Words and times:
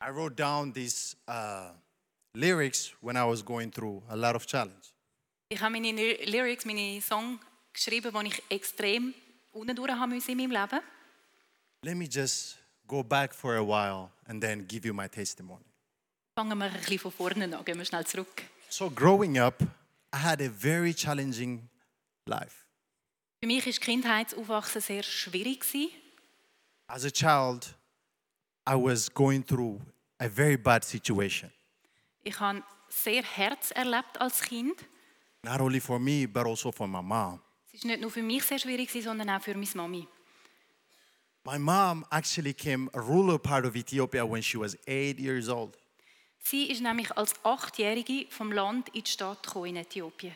I 0.00 0.10
wrote 0.10 0.36
down 0.36 0.72
these 0.72 1.16
uh, 1.26 1.70
lyrics 2.34 2.92
when 3.00 3.16
I 3.16 3.24
was 3.24 3.42
going 3.42 3.70
through 3.70 4.02
a 4.08 4.16
lot 4.16 4.36
of 4.36 4.46
challenge. 4.46 4.92
Ich 5.48 5.60
habe 5.60 5.72
meine 5.72 5.92
Lyrics, 6.24 6.64
meine 6.64 7.00
Song 7.00 7.38
geschrieben, 7.72 8.12
die 8.12 8.28
ich 8.28 8.42
extrem 8.50 9.14
unten 9.52 9.74
durch 9.76 9.90
haben 9.90 10.10
müssen 10.10 10.32
in 10.32 10.38
meinem 10.38 10.50
Leben. 10.50 10.80
Let 11.82 11.96
me 11.96 12.06
just 12.06 12.58
go 12.86 13.02
back 13.02 13.32
for 13.32 13.56
a 13.56 13.62
while 13.62 14.10
and 14.26 14.42
then 14.42 14.66
give 14.66 14.86
you 14.86 14.92
my 14.92 15.08
testimony. 15.08 15.64
Fangen 16.36 16.58
wir 16.58 16.66
ein 16.66 16.72
bisschen 16.72 16.98
von 16.98 17.12
vorne 17.12 17.44
an, 17.44 17.64
gehen 17.64 17.78
wir 17.78 17.84
schnell 17.84 18.04
zurück. 18.06 18.42
So, 18.68 18.90
growing 18.90 19.38
up, 19.38 19.62
I 20.12 20.18
had 20.18 20.42
a 20.42 20.50
very 20.50 20.92
challenging 20.92 21.68
life. 22.26 22.66
Für 23.40 23.46
mich 23.46 23.64
war 23.64 23.72
Kindheitsaufwachsen 23.72 24.82
sehr 24.82 25.02
schwierig. 25.02 25.60
gewesen. 25.60 25.90
As 26.88 27.04
a 27.04 27.10
child, 27.10 27.74
I 28.68 28.74
was 28.74 29.08
going 29.12 29.44
through 29.44 29.80
a 30.18 30.28
very 30.28 30.56
bad 30.56 30.84
situation, 30.84 31.50
Ich 32.24 32.38
habe 32.40 32.62
sehr 32.88 33.22
Herz 33.22 33.70
erlebt 33.70 34.20
als 34.20 34.40
Kind. 34.42 34.84
not 35.42 35.60
only 35.60 35.80
for 35.80 35.98
me, 36.00 36.26
but 36.26 36.46
also 36.46 36.72
for 36.72 36.88
my 36.88 37.00
mom. 37.02 37.40
Es 37.72 37.84
war 37.84 37.90
nicht 37.90 38.00
nur 38.00 38.10
für 38.10 38.22
mich 38.22 38.42
sehr 38.44 38.58
schwierig, 38.58 38.90
sondern 38.90 39.28
auch 39.30 39.42
für 39.42 39.54
meine 39.54 39.68
Mami. 39.74 40.08
My 41.44 41.58
mom 41.58 42.04
actually 42.10 42.52
came 42.54 42.88
a 42.94 42.98
rural 43.00 43.38
part 43.38 43.64
of 43.64 43.76
Ethiopia 43.76 44.24
when 44.24 44.42
she 44.42 44.58
was 44.58 44.76
eight 44.88 45.20
years 45.20 45.48
old. 45.48 45.76
Sie 46.40 46.70
ist 46.70 46.80
nämlich 46.80 47.16
als 47.16 47.34
Achtjährige 47.44 48.26
vom 48.30 48.50
Land 48.52 48.88
in 48.94 49.02
die 49.04 49.10
Stadt 49.10 49.42
gekommen, 49.44 49.66
in 49.66 49.76
Äthiopien. 49.76 50.34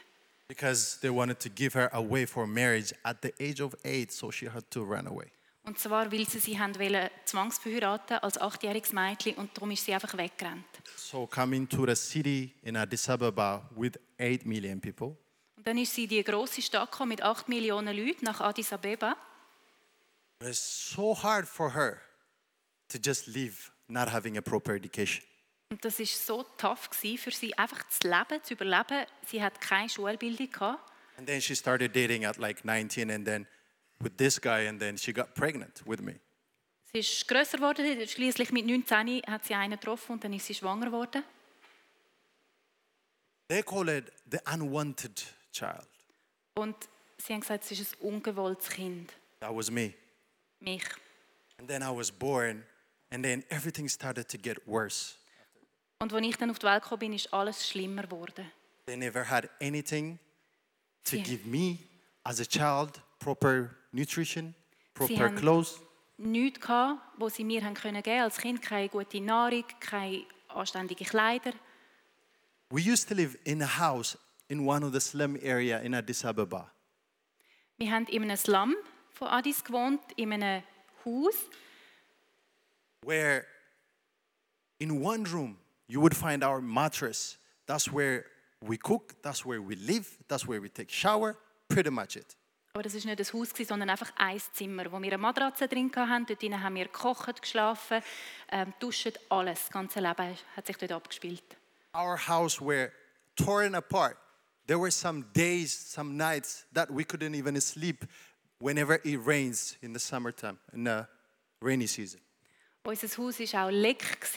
because 0.48 0.98
they 1.00 1.10
wanted 1.10 1.38
to 1.40 1.48
give 1.48 1.74
her 1.74 1.88
away 1.94 2.26
for 2.26 2.44
marriage 2.46 2.92
at 3.04 3.22
the 3.22 3.32
age 3.40 3.60
of 3.60 3.74
eight, 3.84 4.12
so 4.12 4.30
she 4.30 4.48
had 4.48 4.68
to 4.70 4.82
run 4.84 5.06
away. 5.06 5.30
Und 5.62 5.78
zwar, 5.78 6.10
weil 6.10 6.26
sie 6.28 6.38
sie 6.38 6.58
haben 6.58 6.78
wollen, 6.78 7.10
zwangsverheiraten 7.26 8.18
als 8.18 8.38
achtjähriges 8.40 8.92
Mädchen 8.92 9.34
und 9.34 9.54
darum 9.56 9.70
ist 9.70 9.84
sie 9.84 9.92
einfach 9.94 10.16
weggerannt. 10.16 10.64
So 10.96 11.26
coming 11.26 11.68
to 11.68 11.86
the 11.86 11.94
city 11.94 12.54
in 12.62 12.76
Addis 12.76 13.08
Ababa 13.08 13.68
with 13.76 13.92
eight 14.18 14.46
million 14.46 14.80
people, 14.80 15.16
Und 15.56 15.66
dann 15.66 15.76
ist 15.78 15.94
sie 15.94 16.04
in 16.04 16.08
die 16.08 16.24
grosse 16.24 16.62
Stadt 16.62 16.90
gekommen 16.90 17.10
mit 17.10 17.22
acht 17.22 17.48
Millionen 17.48 17.94
Leuten 17.96 18.24
nach 18.24 18.40
Addis 18.40 18.72
Abeba. 18.72 19.16
it 20.40 20.46
was 20.48 20.90
so 20.94 21.14
hard 21.14 21.46
for 21.46 21.74
her 21.74 22.00
to 22.88 22.98
just 22.98 23.26
live 23.26 23.70
not 23.88 24.10
having 24.10 24.38
a 24.38 24.40
proper 24.40 24.74
education. 24.74 25.22
Und 25.70 25.84
das 25.84 26.00
ist 26.00 26.26
so 26.26 26.42
tough 26.56 26.88
für 26.90 27.30
sie, 27.30 27.56
einfach 27.56 27.86
zu 27.90 28.08
leben, 28.08 28.42
zu 28.42 28.54
überleben. 28.54 29.06
Sie 29.26 29.40
hat 29.42 29.60
keine 29.60 29.88
Schulbildung 29.88 30.50
gehabt. 30.50 30.90
And 31.18 31.26
then 31.28 31.40
she 31.40 31.54
started 31.54 31.94
dating 31.94 32.24
at 32.24 32.38
like 32.38 32.64
19 32.64 33.10
and 33.10 33.24
then 33.26 33.46
with 34.02 34.16
this 34.16 34.40
guy 34.40 34.66
and 34.68 34.80
then 34.80 34.96
she 34.96 35.12
got 35.12 35.34
pregnant 35.34 35.82
with 35.86 36.00
me. 36.00 36.20
Sie 36.92 36.98
ist 36.98 37.28
grösser 37.28 37.58
geworden. 37.58 37.84
Schließlich 38.08 38.50
mit 38.52 38.66
19 38.66 39.22
hat 39.26 39.44
sie 39.44 39.54
einen 39.54 39.78
getroffen 39.78 40.12
und 40.12 40.24
dann 40.24 40.32
ist 40.32 40.46
sie 40.46 40.54
schwanger 40.54 40.86
geworden. 40.86 41.22
They 43.48 43.62
call 43.62 43.88
it 43.88 44.12
the 44.30 44.38
unwanted 44.52 45.24
child. 45.52 45.86
Und 46.54 46.76
sie 47.18 47.32
haben 47.32 47.40
gesagt, 47.40 47.64
es 47.70 47.78
ist 47.80 47.94
ein 48.00 48.06
ungewolltes 48.14 48.68
Kind. 48.68 49.12
That 49.40 49.54
was 49.54 49.70
me. 49.70 49.94
Mich. 50.60 50.84
And 51.58 51.68
then 51.68 51.82
I 51.82 51.90
was 51.90 52.10
born 52.10 52.64
and 53.10 53.24
then 53.24 53.44
everything 53.50 53.88
started 53.88 54.28
to 54.28 54.38
get 54.38 54.58
worse. 54.66 55.14
Und 56.00 56.12
als 56.12 56.26
ich 56.26 56.36
dann 56.36 56.50
auf 56.50 56.58
die 56.58 56.66
Welt 56.66 56.82
gekommen 56.82 57.00
bin, 57.00 57.12
ist 57.12 57.32
alles 57.34 57.68
schlimmer 57.68 58.02
geworden. 58.02 58.50
They 58.86 58.96
never 58.96 59.28
had 59.28 59.48
anything 59.60 60.18
to 61.04 61.16
Sie- 61.16 61.22
give 61.22 61.46
me 61.46 61.78
as 62.24 62.40
a 62.40 62.44
child 62.44 63.00
proper 63.20 63.70
nutrition, 63.92 64.54
proper 64.92 65.30
clothes. 65.30 65.80
Nichts 66.18 66.60
gehabt, 66.60 67.00
was 67.16 67.36
sie 67.36 67.44
mir 67.44 67.64
haben 67.64 67.74
können 67.74 68.02
geben 68.02 68.22
als 68.22 68.38
Kind. 68.38 68.60
Keine 68.60 68.88
gute 68.88 69.20
Nahrung, 69.20 69.64
keine 69.78 70.24
anständigen 70.48 71.06
Kleider. 71.06 71.52
We 72.70 72.80
used 72.80 73.08
to 73.08 73.14
live 73.14 73.38
in 73.44 73.62
a 73.62 73.78
house 73.78 74.18
in 74.48 74.66
one 74.66 74.84
of 74.84 74.92
the 74.92 75.00
slum 75.00 75.36
area 75.42 75.78
in 75.78 75.94
Addis 75.94 76.24
Ababa. 76.24 76.70
Wir 77.78 77.90
haben 77.90 78.06
in 78.06 78.22
einem 78.22 78.36
Slum 78.36 78.74
von 79.12 79.28
Addis 79.28 79.64
gewohnt, 79.64 80.00
in 80.16 80.32
einem 80.32 80.62
Haus. 81.04 81.48
where 83.02 83.46
in 84.78 85.00
one 85.00 85.24
room 85.24 85.58
you 85.88 86.00
would 86.00 86.16
find 86.16 86.44
our 86.44 86.60
mattress. 86.60 87.38
That's 87.66 87.90
where 87.90 88.26
we 88.62 88.76
cook, 88.76 89.14
that's 89.22 89.44
where 89.44 89.62
we 89.62 89.76
live, 89.76 90.18
that's 90.28 90.46
where 90.46 90.60
we 90.60 90.68
take 90.68 90.90
shower, 90.90 91.36
pretty 91.68 91.90
much 91.90 92.16
it. 92.16 92.36
Aber 92.72 92.84
das 92.84 92.94
war 92.94 93.14
nicht 93.14 93.20
ein 93.20 93.40
Haus, 93.40 93.48
sondern 93.66 93.90
einfach 93.90 94.12
ein 94.16 94.40
Zimmer, 94.52 94.92
wo 94.92 95.00
wir 95.00 95.12
eine 95.12 95.18
Matratze 95.18 95.66
drin 95.66 95.90
hatten. 95.94 96.26
Dort 96.26 96.40
drinnen 96.40 96.62
haben 96.62 96.76
wir 96.76 96.84
gekocht, 96.84 97.42
geschlafen, 97.42 98.00
ähm, 98.50 98.72
duscht, 98.78 99.18
alles. 99.28 99.62
Das 99.62 99.70
ganze 99.70 100.00
Leben 100.00 100.36
hat 100.56 100.66
sich 100.66 100.76
dort 100.76 100.92
abgespielt. 100.92 101.42
Our 101.94 102.16
house 102.16 102.60
were 102.60 102.92
torn 103.34 103.74
apart. 103.74 104.16
There 104.68 104.78
were 104.78 104.92
some 104.92 105.24
days, 105.34 105.72
some 105.72 106.14
nights 106.14 106.64
that 106.72 106.88
we 106.90 107.02
couldn't 107.02 107.34
even 107.34 107.60
sleep 107.60 108.06
whenever 108.60 109.04
it 109.04 109.18
rains 109.26 109.76
in 109.80 109.92
the 109.92 109.98
summertime, 109.98 110.58
in 110.72 110.84
the 110.84 111.08
rainy 111.60 111.88
season. 111.88 112.20
Unser 112.84 113.08
Haus 113.18 113.40
war 113.40 113.66
auch 113.66 113.70
leck. 113.70 114.28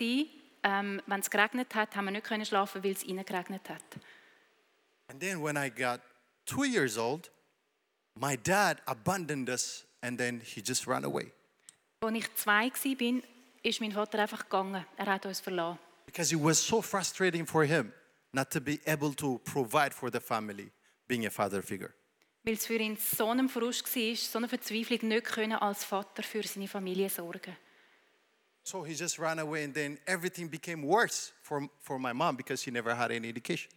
Ähm, 0.66 1.02
wenn 1.06 1.20
es 1.20 1.30
geregnet 1.30 1.76
hat, 1.76 1.96
haben 1.96 2.06
wir 2.06 2.12
nicht 2.12 2.26
können 2.26 2.46
schlafen, 2.46 2.84
weil 2.84 2.94
es 2.94 3.04
innen 3.04 3.26
geregnet 3.26 3.70
hat. 3.70 3.84
And 5.08 5.20
then 5.20 5.44
when 5.44 5.58
I 5.58 5.70
got 5.70 6.00
two 6.46 6.64
years 6.64 6.98
old, 6.98 7.30
my 8.16 8.36
dad 8.36 8.82
abandoned 8.88 9.50
us 9.50 9.86
and 10.02 10.18
then 10.18 10.42
he 10.44 10.62
just 10.62 10.88
ran 10.88 11.04
away. 11.04 11.32
Als 12.02 12.16
ich 12.16 12.36
zwei 12.36 12.70
war, 12.70 13.22
ist 13.64 13.82
mein 13.82 13.92
Vater 13.92 14.20
einfach 14.20 14.44
gegangen. 14.44 14.86
Er 14.98 15.06
hat 15.06 15.26
uns 15.26 15.40
verlassen. 15.40 15.80
Because 16.06 16.34
it 16.34 16.42
was 16.42 16.60
so 16.60 16.82
frustrating 16.82 17.46
for 17.46 17.64
him 17.64 17.94
not 18.34 18.50
to 18.52 18.60
be 18.60 18.80
able 18.86 19.14
to 19.14 19.40
provide 19.46 19.94
for 19.94 20.10
the 20.10 20.20
family, 20.20 20.70
being 21.08 21.26
a 21.26 21.30
father 21.30 21.62
figure. 21.62 21.94
Weil 22.44 22.56
es 22.56 22.66
für 22.66 22.76
ihn 22.76 22.98
so 22.98 23.30
ein 23.30 23.48
Frust 23.48 23.96
war, 23.96 24.16
so 24.16 24.38
eine 24.38 24.50
Verzweiflung, 24.50 25.08
nicht 25.08 25.24
können 25.24 25.54
als 25.54 25.86
Vater 25.86 26.24
für 26.24 26.44
seine 26.44 26.68
Familie 26.68 27.10
sorgen. 27.10 27.56
So 28.64 28.84
he 28.84 28.94
just 28.94 29.18
ran 29.20 29.40
away, 29.40 29.64
and 29.64 29.74
then 29.74 29.98
everything 30.06 30.50
became 30.50 30.86
worse 30.86 31.32
for, 31.42 31.70
for 31.80 32.00
my 32.00 32.14
mom 32.14 32.36
because 32.36 32.62
she 32.62 32.72
never 32.72 32.96
had 32.96 33.12
any 33.12 33.30
education. 33.30 33.70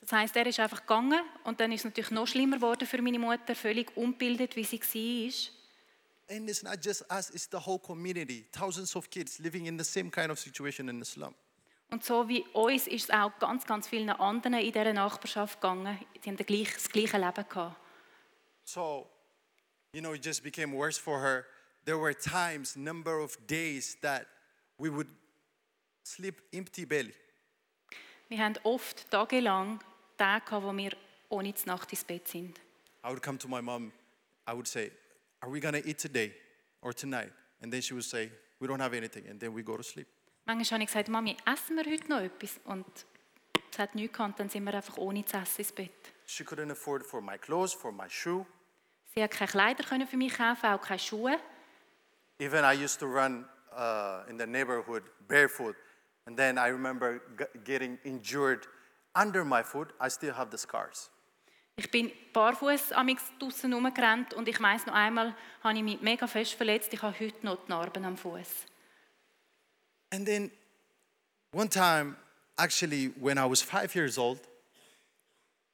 Das 0.00 0.12
heißt, 0.12 0.36
er 0.36 0.46
ist 0.46 0.60
einfach 0.60 0.80
gegangen 0.80 1.20
und 1.44 1.60
dann 1.60 1.72
ist 1.72 1.80
es 1.80 1.84
natürlich 1.84 2.10
noch 2.10 2.26
schlimmer 2.26 2.56
geworden 2.56 2.86
für 2.86 3.02
meine 3.02 3.18
Mutter, 3.18 3.54
völlig 3.54 3.96
unbildet, 3.96 4.56
wie 4.56 4.64
sie 4.64 4.80
war. 4.80 5.54
And 6.30 6.48
it's 6.48 6.62
not 6.62 6.84
just 6.84 7.04
us, 7.10 7.30
it's 7.30 7.48
the 7.50 7.56
whole 7.58 7.78
community. 7.78 8.46
Thousands 8.52 8.94
of 8.94 9.08
kids 9.08 9.38
living 9.38 9.66
in 9.66 9.78
the 9.78 9.84
same 9.84 10.10
kind 10.10 10.30
of 10.30 10.38
situation 10.38 10.88
in 10.88 11.02
the 11.02 11.10
slum. 11.10 11.34
Und 11.90 12.04
so 12.04 12.28
wie 12.28 12.44
uns 12.52 12.86
ist 12.86 13.04
es 13.04 13.10
auch 13.10 13.32
ganz, 13.38 13.64
ganz 13.64 13.88
vielen 13.88 14.10
anderen 14.10 14.54
in 14.54 14.72
dieser 14.72 14.92
Nachbarschaft 14.92 15.60
gegangen. 15.60 15.98
Sie 16.22 16.28
haben 16.28 16.36
das 16.36 16.46
gleiche, 16.46 16.74
das 16.74 16.88
gleiche 16.90 17.16
Leben 17.16 17.48
gehabt. 17.48 17.76
So, 18.64 19.08
you 19.92 20.00
know, 20.00 20.12
it 20.12 20.22
just 20.22 20.42
became 20.42 20.76
worse 20.76 21.00
for 21.00 21.22
her. 21.22 21.46
There 21.86 21.98
were 21.98 22.14
times, 22.14 22.76
number 22.76 23.22
of 23.22 23.38
days 23.46 23.98
that 24.02 24.26
we 24.76 24.90
would 24.90 25.08
sleep 26.04 26.42
empty 26.52 26.84
belly. 26.84 27.14
Wir 28.28 28.44
haben 28.44 28.58
oft 28.64 29.10
tagelang 29.10 29.80
Tage 30.18 30.44
gehabt, 30.44 30.64
wo 30.64 30.76
wir 30.76 30.92
ohne 31.30 31.52
die 31.52 31.66
Nacht 31.66 31.90
ins 31.92 32.04
Bett 32.04 32.28
sind. 32.28 32.58
I 33.04 33.08
would 33.08 33.22
come 33.22 33.38
to 33.38 33.48
my 33.48 33.62
mom, 33.62 33.92
I 34.46 34.52
would 34.52 34.66
say, 34.66 34.90
Are 35.40 35.50
we 35.50 35.60
gonna 35.60 35.78
eat 35.78 35.98
today 35.98 36.34
or 36.82 36.92
tonight? 36.92 37.32
And 37.62 37.72
then 37.72 37.80
she 37.80 37.94
would 37.94 38.04
say, 38.04 38.30
We 38.60 38.66
don't 38.66 38.80
have 38.80 38.94
anything. 38.96 39.28
And 39.28 39.40
then 39.40 39.54
we 39.54 39.62
go 39.62 39.76
to 39.76 39.82
sleep. 39.82 40.06
Manchmal 40.46 40.80
habe 40.80 40.82
ich 40.82 40.88
gesagt, 40.88 41.08
Mami, 41.08 41.36
essen 41.44 41.76
wir 41.76 41.84
heute 41.84 42.08
noch 42.08 42.20
etwas? 42.20 42.58
Und 42.64 42.86
es 43.70 43.78
hat 43.78 43.94
nichts 43.94 44.16
gehabt, 44.16 44.40
dann 44.40 44.48
sind 44.48 44.64
wir 44.64 44.74
einfach 44.74 44.96
ohne 44.96 45.24
zu 45.24 45.36
essen 45.36 45.60
ins 45.60 45.72
Bett. 45.72 46.12
She 46.26 46.42
couldn't 46.42 46.70
afford 46.70 47.04
for 47.04 47.20
my 47.20 47.38
clothes, 47.38 47.72
for 47.72 47.92
my 47.92 48.08
shoe. 48.08 48.44
Sie 49.14 49.22
hat 49.22 49.30
keine 49.30 49.50
Kleider 49.50 49.84
können 49.84 50.06
für 50.06 50.16
mich 50.16 50.34
kaufen, 50.34 50.66
auch 50.66 50.80
keine 50.80 50.98
Schuhe. 50.98 51.38
Even 52.38 52.64
I 52.64 52.72
used 52.72 52.98
to 53.00 53.06
run 53.06 53.44
uh, 53.72 54.28
in 54.28 54.38
the 54.38 54.46
neighborhood 54.46 55.02
barefoot. 55.26 55.76
And 56.26 56.36
then 56.36 56.58
I 56.58 56.68
remember 56.68 57.20
getting 57.64 57.98
injured 58.04 58.68
under 59.18 59.44
my 59.44 59.62
foot. 59.62 59.92
I 60.00 60.08
still 60.08 60.34
have 60.34 60.50
the 60.50 60.58
scars. 60.58 61.10
Ich 61.76 61.90
bin 61.90 62.10
barfuß 62.32 62.92
amix 62.92 63.22
draussen 63.38 63.72
rumgerannt 63.72 64.34
und 64.34 64.48
ich 64.48 64.60
weiss 64.60 64.84
noch 64.86 64.94
einmal, 64.94 65.34
habe 65.62 65.76
ich 65.76 65.84
mich 65.84 66.00
mega 66.00 66.26
fest 66.26 66.54
verletzt. 66.54 66.92
Ich 66.92 67.02
habe 67.02 67.14
heute 67.18 67.46
noch 67.46 67.64
die 67.64 67.70
Narben 67.70 68.04
am 68.04 68.16
Fuß. 68.16 68.66
And 70.10 70.26
then 70.26 70.50
one 71.52 71.68
time, 71.68 72.16
actually, 72.56 73.12
when 73.20 73.38
I 73.38 73.48
was 73.48 73.62
five 73.62 73.94
years 73.94 74.18
old, 74.18 74.40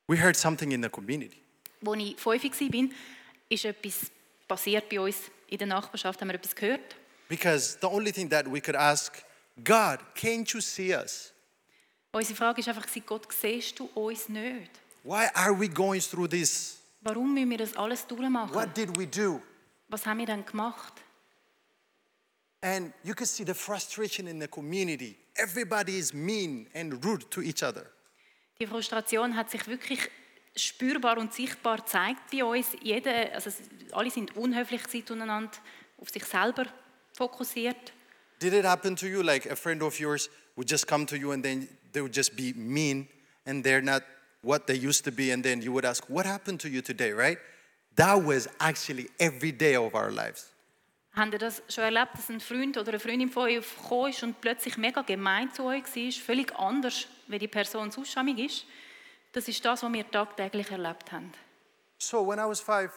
we 0.07 0.21
heard 0.21 0.37
something 0.37 0.73
in 0.73 0.83
the 0.83 0.91
community. 0.91 1.41
Als 1.87 2.03
ich 2.03 2.21
fünf 2.21 2.45
war, 2.63 2.89
ist 3.49 3.65
etwas 3.65 4.11
passiert 4.47 4.89
bei 4.89 5.01
uns 5.01 5.31
in 5.49 5.59
der 5.59 5.67
Nachbarschaft. 5.67 6.21
Haben 6.21 6.29
wir 6.29 6.35
etwas 6.35 6.55
gehört? 6.55 6.97
Because 7.29 7.79
the 7.81 7.87
only 7.87 8.13
thing 8.13 8.29
that 8.29 8.47
we 8.47 8.61
could 8.61 8.77
ask, 8.77 9.25
God, 9.63 10.01
can't 10.15 10.53
you 10.53 10.61
see 10.61 10.95
us? 10.95 11.34
Unsere 12.15 12.37
Frage 12.37 12.65
war 12.65 12.77
einfach, 12.77 13.07
Gott, 13.07 13.27
siehst 13.33 13.77
du 13.77 13.87
uns 13.87 14.29
nicht? 14.29 14.71
Why 15.03 15.27
are 15.35 15.59
we 15.59 15.69
going 15.69 16.01
through 16.01 16.29
this? 16.29 16.79
Warum 17.01 17.35
müssen 17.35 17.51
wir 17.51 17.59
das 17.59 17.77
alles 17.77 18.07
durchmachen? 18.07 18.55
What 18.55 18.77
did 18.77 18.97
we 18.97 19.05
do? 19.05 19.43
Was 19.89 20.07
haben 20.07 20.19
wir 20.19 20.27
dann 20.27 20.47
gemacht? 20.47 20.93
And 22.61 22.95
you 23.03 23.15
could 23.15 23.29
see 23.29 23.45
the 23.45 23.53
frustration 23.53 24.29
in 24.29 24.41
the 24.41 24.47
community. 24.47 25.17
Everybody 25.35 25.99
is 25.99 26.15
mean 26.15 26.69
and 26.73 27.05
rude 27.05 27.29
to 27.31 27.43
each 27.43 27.65
other. 27.65 27.85
Die 28.61 28.67
Frustration 28.69 29.35
hat 29.35 29.51
sich 29.51 29.67
wirklich 29.67 30.09
spürbar 30.55 31.19
und 31.19 31.35
sichtbar 31.35 31.79
gezeigt 31.79 32.31
bei 32.31 32.45
uns. 32.45 32.69
Jeder, 32.81 33.33
also 33.35 33.51
alle 33.91 34.11
sind 34.13 34.37
unhöflich 34.37 34.87
zueinander, 35.05 35.51
auf 35.99 36.11
sich 36.11 36.25
selber 36.25 36.67
fokussiert. 37.13 37.93
Did 38.41 38.53
it 38.53 38.65
happen 38.65 38.95
to 38.95 39.07
you 39.07 39.21
like 39.21 39.51
a 39.51 39.57
friend 39.57 39.83
of 39.83 39.99
yours 39.99 40.31
would 40.55 40.71
just 40.71 40.87
come 40.87 41.05
to 41.07 41.17
you 41.17 41.33
and 41.33 41.43
then 41.43 41.69
they 41.95 42.03
would 42.03 42.13
just 42.13 42.37
be 42.37 42.53
mean 42.55 43.09
and 43.47 43.65
they're 43.65 43.83
not 43.83 44.03
what 44.43 44.67
they 44.67 44.75
used 44.75 45.05
to 45.05 45.11
be 45.11 45.31
and 45.31 45.43
then 45.43 45.63
you 45.63 45.73
would 45.73 45.87
ask, 45.87 46.05
What 46.09 46.27
happened 46.27 46.61
to 46.61 46.69
you 46.69 46.83
today, 46.83 47.13
right? 47.13 47.39
That 47.97 48.23
was 48.23 48.49
actually 48.61 49.09
every 49.19 49.53
day 49.53 49.77
of 49.77 49.95
our 49.95 50.11
lives. 50.11 50.51
Habt 51.17 51.33
ihr 51.33 51.39
das 51.39 51.63
schon 51.69 51.85
erlebt, 51.85 52.15
dass 52.15 52.29
ein 52.29 52.41
Freund 52.41 52.77
oder 52.77 52.89
eine 52.89 52.99
Freundin 52.99 53.31
von 53.31 53.45
euch 53.45 53.61
gekommen 53.61 54.11
ist 54.11 54.23
und 54.25 54.41
plötzlich 54.41 54.77
mega 54.77 55.03
gemein 55.03 55.53
zu 55.55 55.65
euch 55.65 55.85
war, 55.85 56.13
völlig 56.13 56.53
anders, 56.59 57.07
wie 57.29 57.39
die 57.39 57.47
Person 57.47 57.93
sonst 57.93 58.17
ist? 58.17 58.67
Das 59.33 59.47
ist 59.47 59.65
das, 59.65 59.83
was 59.83 59.93
wir 59.93 60.11
tagtäglich 60.11 60.71
erlebt 60.71 61.13
haben. 61.13 61.33
So 61.99 62.27
when 62.27 62.39
I 62.39 62.47
was 62.49 62.61
five, 62.61 62.91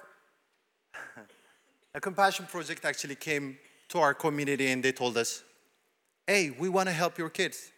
a 1.94 2.00
compassion 2.00 2.48
project 2.48 2.86
actually 2.86 3.16
came 3.16 3.58
to 3.88 4.00
our 4.00 4.16
community 4.16 4.72
and 4.72 4.82
they 4.82 4.92
told 4.92 5.16
us, 5.16 5.44
Hey, 6.28 6.50
we 6.60 6.70
want 6.70 6.90
to 6.90 6.94
help 6.94 7.20
your 7.20 7.30
kids. 7.30 7.72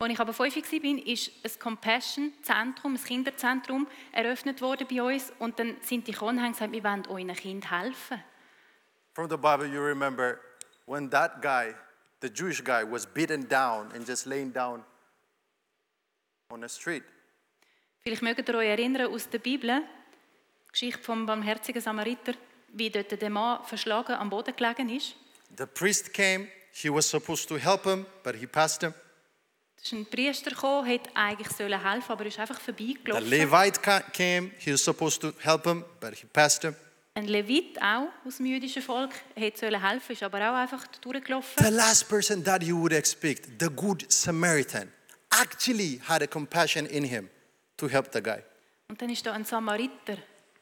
Als 0.00 0.12
ich 0.12 0.20
aber 0.20 0.32
fünf 0.32 0.54
war, 0.54 1.06
ist 1.06 1.30
ein 1.42 1.58
Compassion-Zentrum, 1.58 2.94
ein 2.94 3.02
Kinderzentrum, 3.02 3.88
eröffnet 4.12 4.60
worden 4.60 4.86
bei 4.88 5.02
uns. 5.02 5.32
Und 5.40 5.58
dann 5.58 5.76
sind 5.82 6.06
die 6.06 6.12
gekommen 6.12 6.38
und 6.38 6.52
gesagt, 6.52 6.70
wir 6.70 6.84
wollen 6.84 7.04
euren 7.08 7.34
Kind 7.34 7.68
helfen. 7.68 8.22
From 9.14 9.28
the 9.28 9.36
Bible, 9.36 9.66
you 9.66 9.80
remember 9.80 10.38
when 10.86 11.10
that 11.10 11.42
guy, 11.42 11.74
the 12.22 12.28
Jewish 12.28 12.62
guy, 12.62 12.84
was 12.88 13.06
beaten 13.06 13.48
down 13.48 13.90
and 13.92 14.06
just 14.06 14.26
laying 14.26 14.52
down 14.52 14.84
on 16.50 16.62
the 16.62 16.68
street. 16.68 17.02
Vielleicht 17.98 18.22
mögt 18.22 18.48
ihr 18.48 18.54
euch 18.54 18.68
erinnern 18.68 19.12
aus 19.12 19.28
der 19.28 19.40
Bibel, 19.40 19.82
Geschichte 20.70 21.02
vom 21.02 21.26
barmherzigen 21.26 21.82
Samariter, 21.82 22.34
wie 22.68 22.88
dort 22.88 23.20
der 23.20 23.30
Mann 23.30 23.64
verschlagen 23.64 24.14
am 24.14 24.30
Boden 24.30 24.54
gelegen 24.54 24.90
ist. 24.90 25.16
The 25.56 25.66
priest 25.66 26.14
came, 26.14 26.46
he 26.70 26.88
was 26.88 27.10
supposed 27.10 27.48
to 27.48 27.56
help 27.56 27.84
him, 27.84 28.06
but 28.22 28.36
he 28.36 28.46
passed 28.46 28.82
him. 28.82 28.94
Ist 29.88 29.94
ein 29.94 30.04
Priester 30.04 30.50
gekommen, 30.50 30.86
hätte 30.86 31.08
eigentlich 31.14 31.48
sollen 31.48 31.82
helfen, 31.82 32.12
aber 32.12 32.24
er 32.24 32.28
ist 32.28 32.38
einfach 32.38 32.60
The 32.60 32.72
vorbeigelaufen. 32.72 33.30
Levite 33.30 33.80
ca- 33.80 34.00
came, 34.12 34.50
he 34.58 34.70
was 34.70 34.84
supposed 34.84 35.22
to 35.22 35.32
help 35.38 35.64
him, 35.64 35.82
but 35.98 36.14
he 36.14 36.26
passed 36.26 36.62
him. 36.62 36.76
Ein 37.14 37.26
Levit 37.26 37.80
auch 37.80 38.08
aus 38.26 38.36
dem 38.36 38.44
jüdischen 38.44 38.82
Volk 38.82 39.12
hätte 39.34 39.60
sollen 39.60 39.82
helfen, 39.82 40.12
ist 40.12 40.22
aber 40.22 40.38
auch 40.50 40.56
einfach 40.56 40.86
durchgelaufen. 41.00 41.64
The 41.64 41.70
last 41.72 42.06
person 42.06 42.44
that 42.44 42.62
you 42.62 42.78
would 42.78 42.92
expect, 42.92 43.48
the 43.58 43.68
good 43.74 44.04
Samaritan, 44.12 44.92
actually 45.30 46.02
had 46.06 46.22
a 46.22 46.26
compassion 46.26 46.84
in 46.84 47.04
him 47.04 47.30
to 47.78 47.88
help 47.88 48.12
the 48.12 48.22
guy. 48.22 48.42
Und 48.88 49.00
dann 49.00 49.08
ist 49.08 49.24
da 49.24 49.32
ein 49.32 49.46
Samariter, 49.46 50.18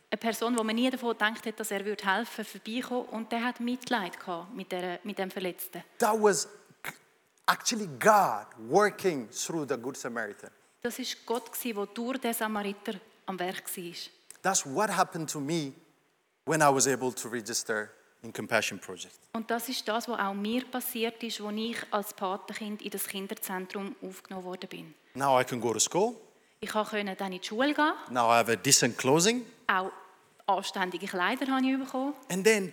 eine 0.08 0.18
Person, 0.20 0.56
wo 0.56 0.62
man 0.62 0.76
nie 0.76 0.88
davon 0.88 1.10
gedacht 1.10 1.44
hat, 1.46 1.58
dass 1.58 1.72
er 1.72 1.84
würde 1.84 2.04
helfen, 2.06 2.44
vorbeikommen 2.44 3.08
und 3.08 3.32
der 3.32 3.42
hat 3.42 3.58
Mitleid 3.58 4.20
gehabt 4.20 4.54
mit, 4.54 4.70
der, 4.70 5.00
mit 5.02 5.18
dem 5.18 5.32
Verletzten. 5.32 5.82
That 5.98 6.14
was 6.16 6.48
actually 7.46 7.86
God 7.98 8.46
working 8.68 9.28
through 9.30 9.66
the 9.68 9.76
good 9.76 9.96
Samaritan. 9.96 10.50
Das 10.82 10.98
ist 10.98 11.24
Gott 11.26 11.50
gsi, 11.52 11.72
der 11.72 11.86
durch 11.86 12.18
den 12.18 12.32
Samariter 12.34 12.94
am 13.26 13.38
Werk 13.38 13.64
war. 13.76 13.94
That's 14.42 14.64
what 14.64 14.90
happened 14.90 15.30
to 15.30 15.40
me 15.40 15.72
when 16.44 16.60
I 16.60 16.68
was 16.72 16.86
able 16.86 17.12
to 17.12 17.28
register 17.28 17.90
in 18.22 18.32
Compassion 18.32 18.78
Project. 18.78 19.18
Und 19.32 19.50
das 19.50 19.68
ist 19.68 19.86
das, 19.88 20.08
was 20.08 20.18
auch 20.18 20.34
mir 20.34 20.64
passiert 20.64 21.22
ist, 21.22 21.40
als 21.40 21.56
ich 21.56 21.76
als 21.90 22.14
Patenkind 22.14 22.82
in 22.82 22.90
das 22.90 23.06
Kinderzentrum 23.06 23.96
aufgenommen 24.02 24.44
worden 24.44 24.68
bin. 24.68 24.94
Now 25.14 25.40
I 25.40 25.44
can 25.44 25.60
go 25.60 25.72
to 25.72 25.80
school. 25.80 26.14
Ich 26.60 26.70
konnte 26.70 27.04
dann 27.16 27.32
in 27.32 27.40
die 27.40 27.46
Schule 27.46 27.74
gehen, 27.74 27.92
Now 28.10 28.28
I 28.30 28.38
have 28.38 28.50
a 28.52 28.56
decent 28.56 28.96
clothing. 28.96 29.44
auch 29.66 29.90
anständige 30.46 31.06
Kleider 31.06 31.46
habe 31.48 31.66
ich 31.66 31.78
bekommen. 31.78 32.14
And 32.30 32.44
then, 32.44 32.72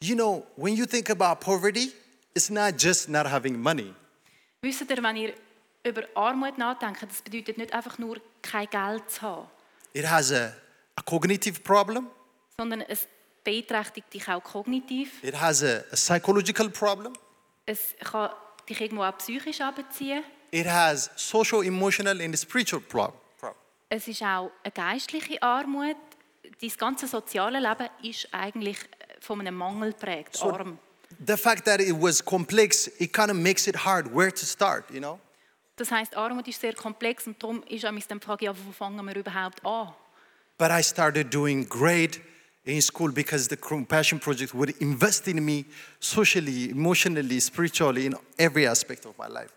you 0.00 0.14
know, 0.14 0.46
when 0.56 0.74
you 0.74 0.86
think 0.86 1.10
about 1.10 1.40
poverty, 1.44 1.92
it's 2.34 2.50
not 2.50 2.80
just 2.80 3.08
not 3.08 3.26
having 3.26 3.60
money. 3.60 3.94
Wisst 4.64 4.88
ihr, 4.88 5.02
wenn 5.02 5.16
ihr 5.16 5.34
über 5.84 6.04
Armut 6.14 6.56
nachdenkt, 6.56 7.02
das 7.02 7.20
bedeutet 7.22 7.58
nicht 7.58 7.72
einfach 7.74 7.98
nur 7.98 8.20
kein 8.42 8.68
Geld 8.70 9.10
zu 9.10 9.22
haben, 9.22 9.48
It 9.92 10.08
has 10.08 10.32
a, 10.32 10.52
a 10.96 11.02
cognitive 11.02 11.60
problem. 11.60 12.06
sondern 12.56 12.80
es 12.82 13.08
beeinträchtigt 13.42 14.14
dich 14.14 14.28
auch 14.28 14.42
kognitiv. 14.42 15.22
It 15.24 15.38
has 15.40 15.64
a, 15.64 15.78
a 15.90 15.96
psychological 15.96 16.70
problem. 16.70 17.12
Es 17.66 17.94
kann 17.98 18.30
dich 18.68 18.80
irgendwo 18.80 19.02
auch 19.02 19.18
psychisch 19.18 19.60
abziehen. 19.60 20.22
It 20.52 20.66
has 20.66 21.10
social, 21.16 21.64
emotional, 21.64 22.20
and 22.20 22.38
spiritual 22.38 22.80
problem. 22.80 23.18
Es 23.88 24.06
ist 24.06 24.22
auch 24.22 24.50
eine 24.62 24.72
geistliche 24.72 25.42
Armut. 25.42 25.96
Dein 26.60 26.70
ganze 26.78 27.08
soziale 27.08 27.58
Leben 27.58 27.88
ist 28.02 28.28
eigentlich 28.32 28.78
von 29.20 29.40
einem 29.40 29.56
Mangel 29.56 29.92
geprägt, 29.92 30.36
So- 30.36 30.52
arm. 30.52 30.78
The 31.24 31.36
fact 31.36 31.64
that 31.64 31.80
it 31.80 31.94
was 32.00 32.24
complex, 32.24 32.88
it 32.98 33.12
kind 33.12 33.30
of 33.30 33.36
makes 33.36 33.66
it 33.66 33.76
hard 33.84 34.14
where 34.14 34.30
to 34.30 34.44
start, 34.44 34.90
you 34.90 35.00
know? 35.00 35.18
Das 35.76 35.90
heißt, 35.90 36.16
Armut 36.16 36.46
ist 36.48 36.60
sehr 36.60 36.74
komplex 36.74 37.26
und 37.26 37.42
darum 37.42 37.62
ist 37.68 37.84
auch 37.84 37.92
die 37.92 38.20
Frage, 38.20 38.44
ja, 38.44 38.54
wo 38.54 38.72
fangen 38.72 39.04
wir 39.04 39.16
überhaupt 39.16 39.64
an? 39.64 39.92
But 40.58 40.70
I 40.70 40.82
started 40.82 41.32
doing 41.32 41.68
great 41.68 42.20
in 42.64 42.80
school 42.80 43.10
because 43.10 43.48
the 43.48 43.56
Compassion 43.56 44.20
Project 44.20 44.54
would 44.54 44.70
invest 44.80 45.26
in 45.26 45.44
me 45.44 45.64
socially, 45.98 46.70
emotionally, 46.70 47.40
spiritually, 47.40 48.06
in 48.06 48.14
every 48.38 48.66
aspect 48.66 49.06
of 49.06 49.16
my 49.18 49.26
life. 49.26 49.52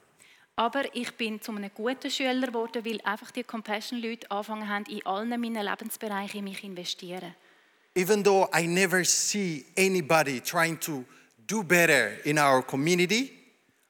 Aber 0.57 0.83
ich 0.95 1.11
bin 1.15 1.41
zu 1.41 1.51
einem 1.51 1.69
guten 1.75 2.09
Schüler 2.09 2.47
geworden, 2.47 2.85
weil 2.85 3.01
einfach 3.03 3.29
die 3.31 3.43
Compassion-Leute 3.43 4.31
angefangen 4.31 4.69
haben, 4.69 4.85
in 4.85 5.05
allen 5.05 5.29
meinen 5.29 5.63
Lebensbereichen 5.63 6.39
in 6.39 6.43
mich 6.45 6.63
investieren. 6.63 7.35
Even 7.93 8.23
though 8.23 8.49
I 8.53 8.65
never 8.65 9.03
see 9.03 9.65
anybody 9.77 10.39
trying 10.39 10.79
to 10.79 11.03
do 11.47 11.63
better 11.63 12.17
in 12.23 12.37
our 12.37 12.61
community, 12.61 13.31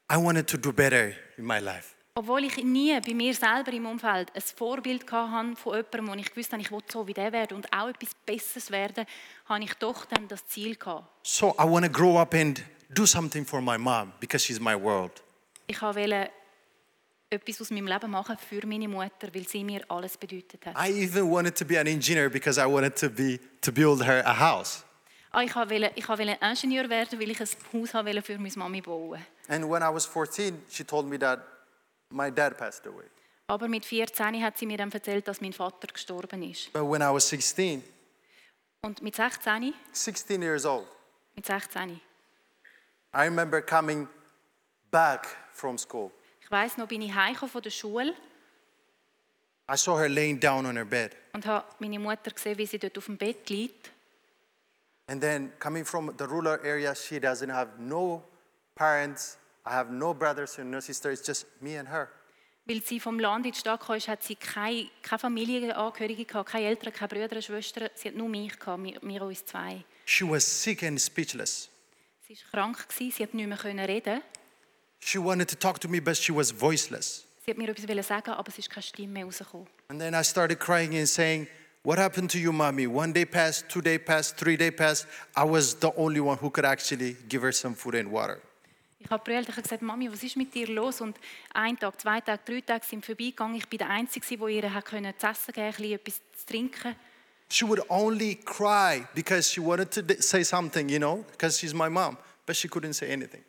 I 0.10 0.18
wanted 0.18 0.48
to 0.48 0.58
do 0.58 0.72
better 0.72 1.16
in 1.38 1.46
my 1.46 1.60
life. 1.60 1.96
Obwohl 2.18 2.46
ich 2.46 2.64
nie 2.64 2.98
bei 3.02 3.14
mir 3.14 3.34
selber 3.34 3.74
im 3.74 3.86
Umfeld 3.86 4.34
ein 4.34 4.42
Vorbild 4.42 5.12
hatte 5.12 5.56
von 5.58 5.76
jemandem, 5.76 6.08
wo 6.08 6.14
ich 6.14 6.30
gewusst 6.30 6.54
habe, 6.54 6.62
ich 6.62 6.72
will 6.72 6.80
so 6.88 7.06
wie 7.06 7.14
der 7.14 7.34
werden 7.34 7.58
und 7.58 7.68
auch 7.74 7.90
etwas 7.90 8.12
Besseres 8.26 8.72
werden, 8.72 9.06
habe 9.50 9.64
ich 9.64 9.74
doch 9.74 10.06
dann 10.06 10.26
das 10.30 10.48
Ziel 10.48 10.76
gehabt. 10.76 11.10
So 11.24 11.54
I 11.60 11.64
want 11.64 11.86
to 11.86 11.92
grow 11.92 12.18
up 12.18 12.34
and 12.34 12.64
do 12.90 13.06
something 13.06 13.46
for 13.46 13.60
my 13.62 13.78
mom 13.78 14.14
because 14.22 14.46
she's 14.46 14.62
my 14.62 14.82
world. 14.82 15.12
Ich 15.68 15.82
wollte 15.82 16.30
etwas 17.30 17.60
aus 17.60 17.72
meinem 17.72 17.88
Leben 17.88 18.12
machen 18.12 18.38
für 18.38 18.66
meine 18.66 18.88
Mutter, 18.88 19.28
weil 19.34 19.46
sie 19.46 19.66
mir 19.66 19.84
alles 19.90 20.16
bedeutet 20.16 20.66
hat. 20.68 20.76
I 20.78 21.04
even 21.04 21.30
wanted 21.30 21.58
to 21.58 21.66
be 21.66 21.78
an 21.78 21.88
engineer 21.88 22.30
because 22.30 22.58
I 22.62 22.66
wanted 22.66 22.96
to 22.96 23.10
be 23.10 23.40
to 23.60 23.74
build 23.74 24.06
her 24.06 24.26
a 24.26 24.40
house. 24.40 24.86
Ah, 25.38 25.44
ich 25.44 25.54
wollte, 25.54 25.92
ich 25.96 26.08
wollte 26.08 26.38
Ingenieur 26.42 26.90
werden, 26.90 27.20
weil 27.20 27.30
ich 27.30 27.42
ein 27.42 27.48
Haus 27.74 27.94
wollte 27.94 28.22
für 28.22 28.38
meine 28.38 28.54
Mami 28.56 28.80
bauen. 28.80 29.20
And 29.50 29.70
when 29.70 29.82
I 29.82 29.94
was 29.94 30.06
14, 30.06 30.64
she 30.70 30.86
told 30.86 31.08
me 31.08 31.20
that 31.20 31.42
my 32.10 32.32
dad 32.32 32.58
passed 32.58 32.88
away. 32.88 33.04
Aber 33.48 33.68
mit 33.68 33.84
14 33.84 34.42
hat 34.42 34.58
sie 34.58 34.66
mir 34.66 34.78
dann 34.78 34.90
erzählt, 34.94 35.28
dass 35.28 35.42
mein 35.42 35.52
Vater 35.52 35.88
gestorben 35.88 36.42
ist. 36.42 36.72
But 36.72 36.84
when 36.84 37.02
I 37.02 37.14
was 37.14 37.28
16, 37.28 37.84
Und 38.82 39.02
mit 39.02 39.18
16, 39.18 39.74
16 39.92 40.42
years 40.42 40.66
old, 40.66 40.88
mit 41.36 41.46
16, 41.46 42.00
I 43.14 43.18
remember 43.18 43.62
coming 43.62 44.08
back 44.90 45.28
from 45.52 45.78
school. 45.78 46.12
ich 46.40 46.50
weiß 46.50 46.78
noch, 46.78 46.88
bin 46.88 47.02
ich 47.02 47.14
heimgekommen 47.14 47.52
von 47.52 47.62
der 47.62 47.72
Schule 47.72 48.14
I 49.70 49.76
saw 49.76 49.98
her 49.98 50.08
laying 50.08 50.40
down 50.40 50.66
on 50.66 50.78
her 50.78 50.86
bed. 50.86 51.14
und 51.34 51.46
habe 51.46 51.66
meine 51.80 52.00
Mutter 52.00 52.32
gesehen, 52.32 52.58
wie 52.58 52.66
sie 52.66 52.80
dort 52.80 52.98
auf 52.98 53.08
dem 53.08 53.18
Bett 53.18 53.50
liegt. 53.50 53.92
And 55.08 55.22
then 55.22 55.52
coming 55.60 55.86
from 55.86 56.14
the 56.18 56.28
rural 56.28 56.58
area, 56.64 56.96
she 56.96 57.20
doesn't 57.20 57.50
have 57.50 57.80
no 57.80 58.24
parents. 58.76 59.38
I 59.66 59.72
have 59.72 59.92
no 59.92 60.14
brothers 60.14 60.58
and 60.60 60.72
no 60.72 60.80
sisters, 60.80 61.20
it's 61.20 61.28
just 61.28 61.46
me 61.62 61.76
and 61.76 61.88
her. 61.88 62.10
Weil 62.68 62.82
sie 62.82 63.00
vom 63.00 63.20
Land 63.20 63.46
in 63.46 63.52
die 63.52 63.60
Stadt 63.60 63.82
kam, 63.82 64.00
hat 64.00 64.24
sie 64.24 64.36
keine, 64.36 64.90
keine 65.04 65.20
Familienangehörige 65.20 66.26
gehabt, 66.26 66.50
keine 66.50 66.66
Eltern, 66.66 66.92
keine 66.92 67.08
Brüder, 67.10 67.40
Schwestern. 67.40 67.90
Sie 67.94 68.08
hat 68.08 68.16
nur 68.16 68.28
mich 68.28 68.58
gehabt, 68.58 68.84
wir, 68.84 69.00
wir 69.04 69.22
uns 69.22 69.46
zwei. 69.46 69.86
She 70.06 70.28
was 70.28 70.44
sick 70.44 70.82
and 70.84 71.00
speechless. 71.00 71.70
Sie 72.28 72.36
war 72.52 72.64
krank, 72.64 72.90
gewesen, 72.90 73.12
sie 73.16 73.24
hat 73.24 73.34
nicht 73.36 73.48
mehr 73.48 73.58
können 73.58 73.86
reden. 73.86 74.22
She 75.00 75.20
wanted 75.20 75.48
to 75.50 75.56
talk 75.56 75.80
to 75.82 75.88
me, 75.88 76.02
but 76.02 76.18
she 76.18 76.34
was 76.36 76.52
voiceless. 76.52 77.26
Sie 77.46 77.52
hat 77.52 77.60
mir 77.60 77.70
etwas 77.70 78.08
sagen, 78.08 78.32
aber 78.32 78.50
es 78.50 78.58
ist 78.58 78.72
keine 78.72 78.82
Stimme 78.82 79.24
rausgekommen. 79.24 79.68
And 79.90 80.00
then 80.00 80.16
I 80.16 80.24
started 80.24 80.60
crying 80.60 80.98
and 80.98 81.08
saying, 81.08 81.48
What 81.86 82.00
happened 82.00 82.32
to 82.32 82.40
you, 82.40 82.52
mommy? 82.52 82.88
One 82.88 83.14
day 83.14 83.26
passed, 83.26 83.70
two 83.70 83.80
day 83.80 84.00
passed, 84.00 84.38
three 84.38 84.58
day 84.58 84.72
passed. 84.72 85.06
I 85.36 85.44
was 85.44 85.76
the 85.76 85.92
only 85.96 86.20
one 86.20 86.36
who 86.36 86.50
could 86.50 86.66
actually 86.66 87.16
give 87.30 87.44
her 87.44 87.52
some 87.52 87.76
food 87.76 87.94
and 87.94 88.12
water. 88.12 88.42
Ich 88.98 89.08
habe 89.12 89.24
brüllt, 89.24 89.48
ich 89.48 89.56
habe 89.56 89.62
gesagt, 89.62 89.84
Mami, 89.84 90.12
was 90.12 90.24
ist 90.24 90.36
mit 90.36 90.52
dir 90.52 90.68
los? 90.68 91.00
Und 91.00 91.16
ein 91.54 91.78
Tag, 91.78 92.02
zwei 92.02 92.22
Tage, 92.22 92.42
drei 92.44 92.62
Tage 92.62 92.84
sind 92.88 93.06
vorbeigegangen. 93.06 93.58
Ich 93.58 93.68
bin 93.68 93.78
der 93.78 93.92
Einzige, 93.92 94.26
der 94.36 94.48
ihr 94.48 94.74
hat 94.74 94.86
können 94.86 95.14
zu 95.16 95.28
essen 95.28 95.54
geben, 95.54 95.68
ein 95.68 95.74
bisschen 95.74 95.94
etwas 95.94 96.22
zu 96.40 96.46
trinken. 96.48 96.96
She 97.50 97.68
would 97.68 97.84
only 97.88 98.34
cry 98.34 99.06
because 99.14 99.48
she 99.48 99.62
wanted 99.62 99.92
to 99.92 100.02
say 100.24 100.44
something, 100.44 100.90
you 100.90 100.98
know, 100.98 101.24
because 101.34 101.60
she's 101.60 101.76
my 101.76 101.88
mom, 101.88 102.18
but 102.48 102.56
she 102.56 102.68
couldn't 102.68 102.94
say 102.94 103.14
anything. 103.14 103.44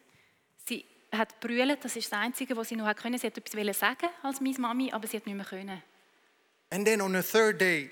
Sie 0.67 0.85
hat 1.11 1.41
brüllt, 1.41 1.83
das 1.83 1.97
ist 1.97 2.13
das 2.13 2.19
Einzige, 2.19 2.55
was 2.55 2.69
sie 2.69 2.77
noch 2.77 2.85
hat 2.85 2.99
können. 2.99 3.19
Sie 3.19 3.29
hat 3.29 3.39
etwas 3.39 3.79
sagen 3.79 4.11
als 4.23 4.43
meine 4.43 4.59
Mami, 4.59 4.93
aber 4.93 5.07
sie 5.07 5.17
hat 5.17 5.25
nicht 5.25 5.37
mehr 5.37 5.47
können. 5.47 5.83
And 6.69 6.85
then 6.85 7.01
on 7.01 7.15
the 7.15 7.23
third 7.23 7.59
day, 7.59 7.91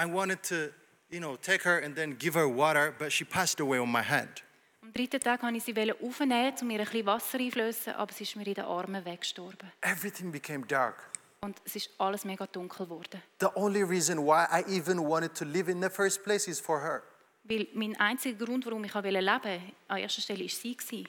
I 0.00 0.06
wanted 0.06 0.42
to, 0.44 0.72
you 1.10 1.20
know, 1.20 1.36
take 1.36 1.62
her 1.64 1.78
and 1.78 1.94
then 1.94 2.16
give 2.18 2.32
her 2.34 2.48
water, 2.48 2.94
but 2.98 3.12
she 3.12 3.24
passed 3.24 3.60
away 3.60 3.78
on 3.78 3.90
my 3.90 4.02
hand. 4.02 4.42
Am 4.82 4.92
dritten 4.94 5.20
Tag 5.20 5.42
wollte 5.42 5.58
ich 5.58 5.64
sie 5.64 5.74
aufnehmen, 5.92 6.54
um 6.62 6.70
ihr 6.70 6.80
ein 6.80 6.84
bisschen 6.86 7.06
Wasser 7.06 7.38
einflößen, 7.38 7.92
aber 7.92 8.12
sie 8.12 8.24
ist 8.24 8.34
mir 8.34 8.46
in 8.46 8.54
den 8.54 8.64
Armen 8.64 9.04
weggestorben. 9.04 9.70
Everything 9.82 10.32
became 10.32 10.64
dark. 10.66 10.96
Und 11.42 11.60
es 11.66 11.76
ist 11.76 11.90
alles 11.98 12.24
mega 12.24 12.46
dunkel 12.46 12.86
geworden. 12.86 13.22
The 13.40 13.54
only 13.54 13.82
reason 13.82 14.18
why 14.24 14.46
I 14.50 14.64
even 14.68 15.06
wanted 15.06 15.34
to 15.34 15.44
live 15.44 15.70
in 15.70 15.82
the 15.82 15.90
first 15.90 16.24
place 16.24 16.48
is 16.48 16.58
for 16.58 16.80
her. 16.80 17.02
Weil 17.44 17.68
mein 17.74 17.94
einziger 18.00 18.46
Grund, 18.46 18.64
warum 18.64 18.84
ich 18.84 18.94
leben 18.94 19.14
wollte, 19.14 19.60
an 19.88 19.98
erster 19.98 20.22
Stelle 20.22 20.44
war 20.44 20.48
sie. 20.48 20.76
gewesen. 20.76 21.08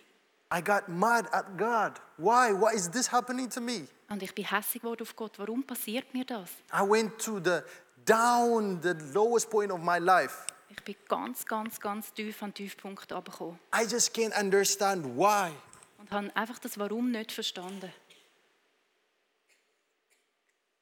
I 0.53 0.61
got 0.61 0.89
mad 0.89 1.31
at 1.31 1.57
God. 1.57 1.93
Why? 2.17 2.51
Why 2.51 2.75
is 2.75 2.89
this 2.89 3.09
happening 3.09 3.49
to 3.51 3.61
me? 3.61 3.87
Und 4.09 4.21
ich 4.21 4.35
bin 4.35 4.45
hässlich 4.45 4.81
geworden 4.81 5.03
auf 5.03 5.15
Gott. 5.15 5.39
Warum 5.39 5.63
passiert 5.63 6.13
mir 6.13 6.25
das? 6.25 6.49
I 6.73 6.81
went 6.81 7.17
to 7.19 7.39
the 7.39 7.61
down, 8.05 8.81
the 8.81 8.93
lowest 9.13 9.49
point 9.49 9.71
of 9.71 9.79
my 9.81 9.99
life. 9.99 10.45
Ich 10.69 10.83
bin 10.83 10.95
ganz, 11.07 11.45
ganz, 11.45 11.79
ganz 11.79 12.13
tief 12.13 12.41
an 12.41 12.51
den 12.53 12.67
Tiefpunkt. 12.67 13.11
I 13.11 13.83
just 13.89 14.13
can't 14.13 14.33
understand 14.39 15.05
why. 15.17 15.51
Und 15.99 16.09
habe 16.11 16.35
einfach 16.35 16.59
das 16.59 16.77
Warum 16.77 17.11
nicht 17.11 17.31
verstanden. 17.31 17.91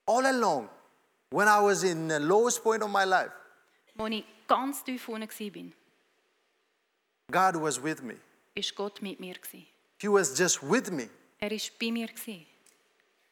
All 0.05 0.25
along, 0.25 0.69
when 1.31 1.47
I 1.47 1.59
was 1.61 1.83
in 1.83 2.07
the 2.09 2.19
lowest 2.19 2.63
point 2.63 2.81
of 2.83 2.89
my 2.89 3.03
life, 3.03 3.31
Als 3.97 4.11
ich 4.13 4.25
ganz 4.47 4.83
tief 4.83 5.07
unten 5.09 5.27
war, 5.29 5.71
God 7.53 7.61
was 7.61 7.81
with 7.81 8.01
me. 8.01 8.15
war 8.55 8.63
Gott 8.75 9.01
mit 9.01 9.19
mir. 9.19 9.35
gewesen. 9.35 9.67
He 9.99 10.07
was 10.07 10.37
just 10.37 10.61
with 10.63 10.89
me. 10.91 11.09
Er 11.39 11.51
war 11.51 11.59
bei 11.79 11.91
mir. 11.91 12.07
gewesen. 12.07 12.45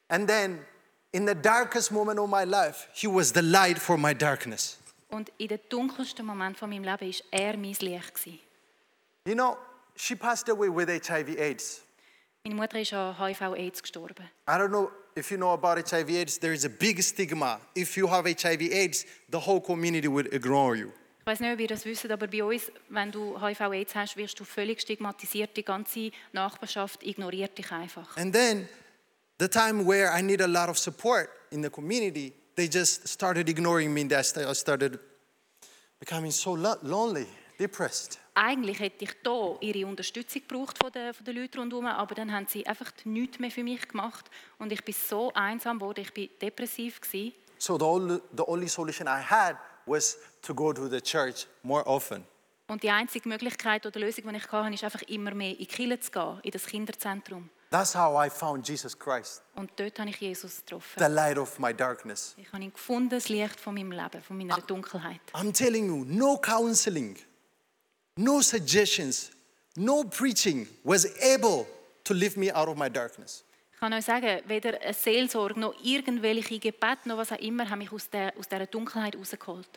And 0.10 0.28
then, 0.28 0.66
in 1.12 1.26
the 1.26 1.36
darkest 1.36 1.92
moment 1.92 2.20
of 2.20 2.30
my 2.30 2.44
life, 2.44 2.88
He 2.94 3.08
was 3.08 3.34
the 3.34 3.42
light 3.42 3.78
for 3.80 3.98
my 3.98 4.14
darkness. 4.14 4.78
Und 5.10 5.32
in 5.38 5.48
den 5.48 5.60
dunkelsten 5.70 6.26
Moment 6.26 6.58
von 6.58 6.70
meinem 6.70 6.84
Leben 6.84 7.08
war 7.10 7.22
er 7.32 7.58
mein 7.58 7.76
Licht. 7.80 8.14
gewesen. 8.16 8.40
You 9.26 9.34
know, 9.36 9.58
she 9.96 10.16
passed 10.16 10.50
away 10.50 10.70
with 10.70 10.90
HIV/AIDS. 10.90 11.82
Meine 12.44 12.56
Mutter 12.56 12.80
ist 12.80 12.94
an 12.94 13.18
HIV-AIDS 13.18 13.82
gestorben. 13.82 14.30
I 14.48 14.52
don't 14.52 14.70
know 14.70 14.90
if 15.16 15.32
you 15.32 15.38
know 15.38 15.52
about 15.54 15.78
HIV/AIDS. 15.82 16.40
There 16.40 16.54
is 16.54 16.66
a 16.66 16.70
big 16.70 17.02
stigma. 17.04 17.60
If 17.76 17.98
you 17.98 18.10
have 18.10 18.26
HIV/AIDS, 18.26 19.06
the 19.32 19.38
whole 19.38 19.60
community 19.62 20.08
would 20.08 20.32
ignore 20.34 20.76
you. 20.76 20.92
Ich 21.22 21.26
weiß 21.26 21.42
nicht, 21.42 21.52
ob 21.52 21.60
ihr 21.60 21.68
das 21.68 21.84
wisst, 21.84 22.10
aber 22.10 22.28
bei 22.28 22.42
uns, 22.42 22.72
wenn 22.88 23.12
du 23.12 23.38
HIV-AIDS 23.42 23.96
hast, 23.96 24.16
wirst 24.16 24.40
du 24.40 24.46
völlig 24.46 24.80
stigmatisiert. 24.80 25.58
Die 25.58 25.64
ganze 25.64 26.12
Nachbarschaft 26.32 27.04
ignoriert 27.04 27.58
dich 27.58 27.70
einfach. 27.70 28.16
And 28.16 28.34
then, 28.34 28.70
the 29.40 29.48
time 29.48 29.86
where 29.86 30.12
I 30.18 30.22
need 30.22 30.42
a 30.42 30.48
lot 30.48 30.70
of 30.70 30.78
support 30.78 31.30
in 31.52 31.62
the 31.62 31.70
community, 31.70 32.34
they 32.56 32.68
just 32.70 33.08
started 33.08 33.50
ignoring 33.50 33.94
me. 33.94 34.02
And 34.02 34.14
I 34.14 34.24
sta- 34.24 34.50
I 34.50 34.54
started 34.56 35.00
becoming 36.00 36.32
so 36.32 36.56
lo- 36.56 36.78
lonely, 36.82 37.28
depressed. 37.60 38.20
Eigentlich 38.36 38.80
hätte 38.80 39.04
ich 39.06 39.16
hier 39.24 39.58
ihre 39.62 39.88
Unterstützung 39.88 40.44
gebraucht 40.48 40.78
von 40.80 40.92
den, 40.92 41.12
von 41.14 41.26
den 41.26 41.36
Leuten 41.36 41.58
rundherum, 41.60 41.88
aber 41.88 42.14
dann 42.14 42.32
haben 42.32 42.46
sie 42.48 42.66
einfach 42.68 42.92
nichts 43.04 43.40
mehr 43.40 43.50
für 43.50 43.64
mich 43.64 43.88
gemacht 43.88 44.30
und 44.60 44.72
ich 44.72 44.84
bin 44.86 44.94
so 44.94 45.34
einsam 45.34 45.80
geworden, 45.80 46.02
ich 46.02 46.14
bin 46.14 46.30
depressiv 46.40 47.02
gewesen. 47.02 47.34
So 47.58 47.78
the 47.80 47.84
only, 47.86 48.20
the 48.36 48.44
only 48.46 48.68
solution 48.70 49.08
I 49.08 49.20
had 49.24 49.56
was 49.88 50.20
to 50.44 50.54
go 50.54 50.72
to 50.72 50.88
the 50.88 51.02
church 51.02 51.48
more 51.64 51.84
often. 51.88 52.24
Und 52.68 52.84
die 52.84 52.92
einzige 52.92 53.28
Möglichkeit 53.28 53.86
oder 53.88 54.00
Lösung, 54.00 54.26
die 54.30 54.36
ich 54.38 54.52
hatte, 54.52 54.72
ist 54.74 54.84
einfach 54.84 55.02
immer 55.04 55.34
mehr 55.34 55.52
in 55.52 55.58
die 55.58 55.66
Kirche 55.66 56.00
zu 56.00 56.12
gehen, 56.12 56.40
in 56.44 56.52
das 56.52 56.66
Kinderzentrum. 56.68 57.50
That's 57.70 57.94
how 57.96 58.16
I 58.18 58.30
found 58.30 58.66
Jesus 58.68 58.98
Christ, 58.98 59.42
Und 59.56 59.72
dort 59.76 60.00
habe 60.00 60.10
ich 60.10 60.20
Jesus 60.22 60.58
getroffen. 60.58 60.98
the 61.00 61.12
light 61.14 61.38
of 61.38 61.60
my 61.60 61.74
darkness. 61.74 62.34
Ich 62.38 62.48
habe 62.54 62.64
ihn 62.64 62.72
gefunden, 62.72 63.10
das 63.10 63.28
Licht 63.28 63.60
von 63.60 63.74
meinem 63.76 63.92
Leben, 63.92 64.22
von 64.22 64.38
meiner 64.38 64.58
Dunkelheit. 64.62 65.20
I'm 65.34 65.52
telling 65.52 65.88
you, 65.88 66.06
no 66.06 66.38
counseling, 66.38 67.18
no 68.16 68.42
suggestions, 68.42 69.32
no 69.76 70.04
preaching 70.06 70.68
was 70.84 71.06
able 71.22 71.66
to 72.06 72.14
lift 72.14 72.38
me 72.38 72.54
out 72.56 72.68
of 72.70 72.78
my 72.78 72.90
darkness. 72.90 73.44
Ich 73.74 73.80
kann 73.80 73.94
euch 73.94 74.06
sagen, 74.06 74.42
weder 74.48 74.82
eine 74.82 74.94
Seelsorge 74.94 75.60
noch 75.60 75.76
irgendwelche 75.84 76.58
Gebete 76.58 77.08
noch 77.10 77.18
was 77.18 77.32
auch 77.32 77.38
immer 77.38 77.70
haben 77.70 77.80
mich 77.80 77.92
aus, 77.92 78.10
der, 78.10 78.34
aus 78.38 78.48
dieser 78.48 78.66
Dunkelheit 78.66 79.16
rausgeholt, 79.16 79.68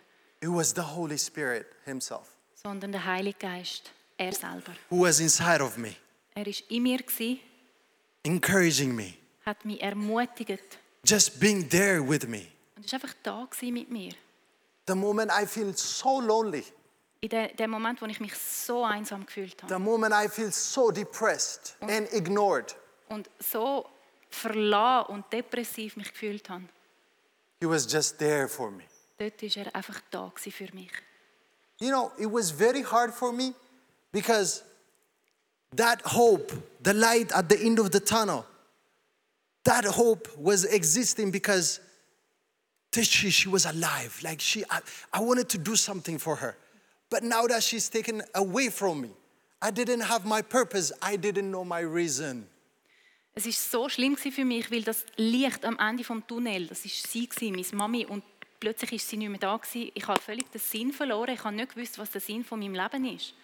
It 0.43 0.49
was 0.49 0.71
the 0.75 0.81
Holy 0.81 1.19
Spirit 1.19 1.67
Himself 1.85 2.29
sondern 2.55 2.93
der 2.93 3.05
Heilige 3.05 3.39
Geist, 3.39 3.91
er 4.17 4.33
selber. 4.33 4.73
who 4.91 5.01
was 5.03 5.19
inside 5.21 5.63
of 5.63 5.77
me, 5.77 5.97
Er 6.35 6.47
war 6.47 6.53
in 6.69 6.83
mir, 6.83 6.99
gewesen, 6.99 7.41
encouraging 8.25 8.95
me, 8.95 9.15
hat 9.45 9.65
mich 9.65 9.81
ermutigt 9.83 10.79
just 11.05 11.41
being 11.41 11.69
there 11.69 12.01
with 12.07 12.27
me. 12.27 12.47
und 12.77 12.87
war 12.93 12.95
einfach 13.03 13.15
da 13.23 13.49
mit 13.63 13.91
mir. 13.91 14.13
The 14.87 14.95
moment 14.95 15.31
I 15.31 15.47
feel 15.47 15.75
so 15.77 16.21
lonely, 16.21 16.65
In 17.23 17.29
de- 17.29 17.55
dem 17.55 17.71
Moment, 17.71 18.01
wo 18.01 18.07
ich 18.07 18.19
mich 18.21 18.35
so 18.35 18.83
einsam 18.85 19.27
gefühlt 19.27 19.63
habe 19.63 19.73
the 19.75 19.79
moment 19.81 20.15
I 20.15 20.29
feel 20.29 20.51
so 20.53 20.91
depressed 20.91 21.77
and 21.81 22.13
ignored, 22.13 22.75
und 23.09 23.29
so 23.39 23.87
verlassen 24.31 25.15
und 25.15 25.33
depressiv 25.33 25.97
mich 25.97 26.11
gefühlt 26.13 26.49
habe, 26.49 26.65
He 27.61 27.67
was 27.69 27.87
just 27.91 28.19
there 28.19 28.49
for 28.49 28.71
me. 28.71 28.85
dort 29.19 29.43
war 29.43 29.67
er 29.67 29.75
einfach 29.75 30.01
da 30.11 30.33
für 30.37 30.69
mich. 30.75 30.91
You 31.79 31.89
know, 31.91 32.11
it 32.19 32.31
was 32.31 32.51
very 32.51 32.83
hard 32.83 33.13
for 33.15 33.33
me 33.33 33.55
because 34.13 34.63
that 35.77 36.03
hope, 36.03 36.53
the 36.83 36.95
light 36.95 37.33
at 37.33 37.49
the 37.49 37.59
end 37.59 37.79
of 37.79 37.91
the 37.91 38.01
tunnel, 38.01 38.47
that 39.65 39.85
hope 39.85 40.29
was 40.39 40.65
existing 40.65 41.31
because 41.31 41.81
she, 42.93 43.31
she 43.31 43.49
was 43.49 43.67
alive. 43.67 44.19
Like 44.23 44.41
she, 44.41 44.65
I, 44.71 44.81
I 45.13 45.21
wanted 45.21 45.49
to 45.51 45.59
do 45.59 45.77
something 45.77 46.19
for 46.19 46.37
her. 46.37 46.57
But 47.11 47.23
now 47.23 47.47
that 47.47 47.63
she's 47.63 47.89
taken 47.89 48.23
away 48.35 48.69
from 48.69 49.03
me, 49.03 49.11
I 49.63 49.71
didn't 49.71 50.01
have 50.01 50.25
my 50.25 50.43
purpose. 50.43 50.93
I 51.03 51.17
didn't 51.17 51.51
know 51.51 51.65
my 51.65 51.81
reason. 51.81 52.47
Es 53.35 53.45
war 53.47 53.53
so 53.53 53.89
schlimm 53.89 54.17
für 54.17 54.45
mich, 54.45 54.71
weil 54.71 54.83
das 54.83 55.05
Licht 55.17 55.65
am 55.65 55.79
Ende 55.79 56.03
des 56.03 56.27
Tunnels, 56.27 56.69
das 56.69 56.85
war 56.85 57.27
sie, 57.39 57.53
meine 57.53 57.65
Mami, 57.73 58.05
und 58.05 58.25
plötzlich 58.59 58.93
ist 58.93 59.09
sie 59.09 59.17
nicht 59.17 59.29
mehr 59.29 59.39
da. 59.39 59.57
Gewesen. 59.57 59.93
Ich 59.95 60.07
habe 60.07 60.21
völlig 60.21 60.51
den 60.51 60.61
Sinn 60.61 60.93
verloren. 60.93 61.35
Ich 61.35 61.45
habe 61.45 61.55
nicht 61.55 61.75
gewusst, 61.75 61.99
was 61.99 62.11
der 62.11 62.21
Sinn 62.21 62.45
von 62.45 62.59
meinem 62.59 62.75
Leben 62.75 63.05
ist. 63.15 63.35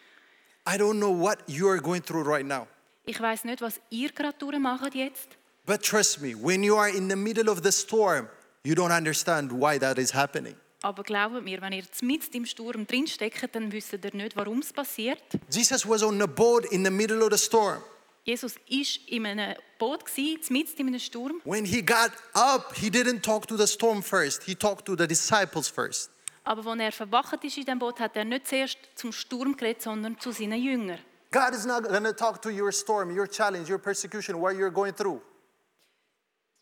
I 0.66 0.76
don't 0.76 0.98
know 0.98 1.10
what 1.10 1.38
you 1.46 1.68
are 1.68 1.80
going 1.80 2.02
through 2.02 2.24
right 2.24 2.44
now. 2.44 2.66
Ich 3.04 3.20
weiß 3.20 3.44
nicht, 3.44 3.60
was 3.60 3.80
ihr 3.90 4.10
gerade 4.10 4.36
durchmacht 4.38 4.94
jetzt. 4.94 5.36
But 5.64 5.82
trust 5.82 6.20
me, 6.20 6.34
when 6.34 6.62
you 6.62 6.76
are 6.76 6.88
in 6.88 7.08
the 7.08 7.16
middle 7.16 7.48
of 7.48 7.62
the 7.62 7.70
storm, 7.70 8.28
you 8.64 8.74
don't 8.74 8.92
understand 8.92 9.52
why 9.52 9.78
that 9.78 9.98
is 9.98 10.12
happening. 10.12 10.56
Aber 10.82 11.02
glaubt 11.02 11.42
mir, 11.44 11.60
wenn 11.60 11.72
ihr 11.72 11.84
mitten 12.02 12.36
im 12.36 12.46
Sturm 12.46 12.86
drinsteckt, 12.86 13.54
dann 13.54 13.70
wisst 13.72 13.92
ihr 13.92 14.00
nicht, 14.12 14.36
warum 14.36 14.58
es 14.58 14.72
passiert. 14.72 15.22
Jesus 15.50 15.88
was 15.88 16.02
on 16.02 16.20
a 16.20 16.26
boat 16.26 16.64
in 16.66 16.84
the 16.84 16.90
middle 16.90 17.22
of 17.22 17.30
the 17.30 17.38
storm. 17.38 17.82
Jesus 18.24 18.56
war 18.56 18.86
in 19.06 19.24
einem 19.24 19.54
Boot, 19.78 20.02
mitten 20.50 20.80
in 20.80 20.86
einem 20.88 20.98
Sturm. 20.98 21.40
When 21.44 21.64
he 21.64 21.80
got 21.80 22.10
up, 22.34 22.74
he 22.74 22.90
didn't 22.90 23.22
talk 23.22 23.46
to 23.46 23.56
the 23.56 23.68
storm 23.68 24.02
first, 24.02 24.42
he 24.42 24.56
talked 24.56 24.84
to 24.86 24.96
the 24.96 25.06
disciples 25.06 25.68
first. 25.68 26.10
Aber 26.46 26.64
als 26.70 26.80
er 26.80 26.92
verwacht 26.92 27.44
ist 27.44 27.58
in 27.58 27.64
dem 27.64 27.78
Boot, 27.78 27.98
hat 28.00 28.16
er 28.16 28.24
nicht 28.24 28.46
zuerst 28.46 28.78
zum 28.94 29.12
Sturm 29.12 29.56
geredet, 29.56 29.82
sondern 29.82 30.18
zu 30.18 30.30
seinen 30.32 30.60
Jüngern. 30.62 30.98
God 31.32 31.52
is 31.52 31.66
not 31.66 31.82
going 31.84 32.04
to 32.04 32.12
talk 32.12 32.40
to 32.42 32.48
your 32.50 32.70
storm, 32.72 33.10
your 33.10 33.26
challenge, 33.28 33.68
your 33.68 33.78
persecution, 33.80 34.40
what 34.40 34.54
you're 34.54 34.70
going 34.70 34.94
through. 34.94 35.20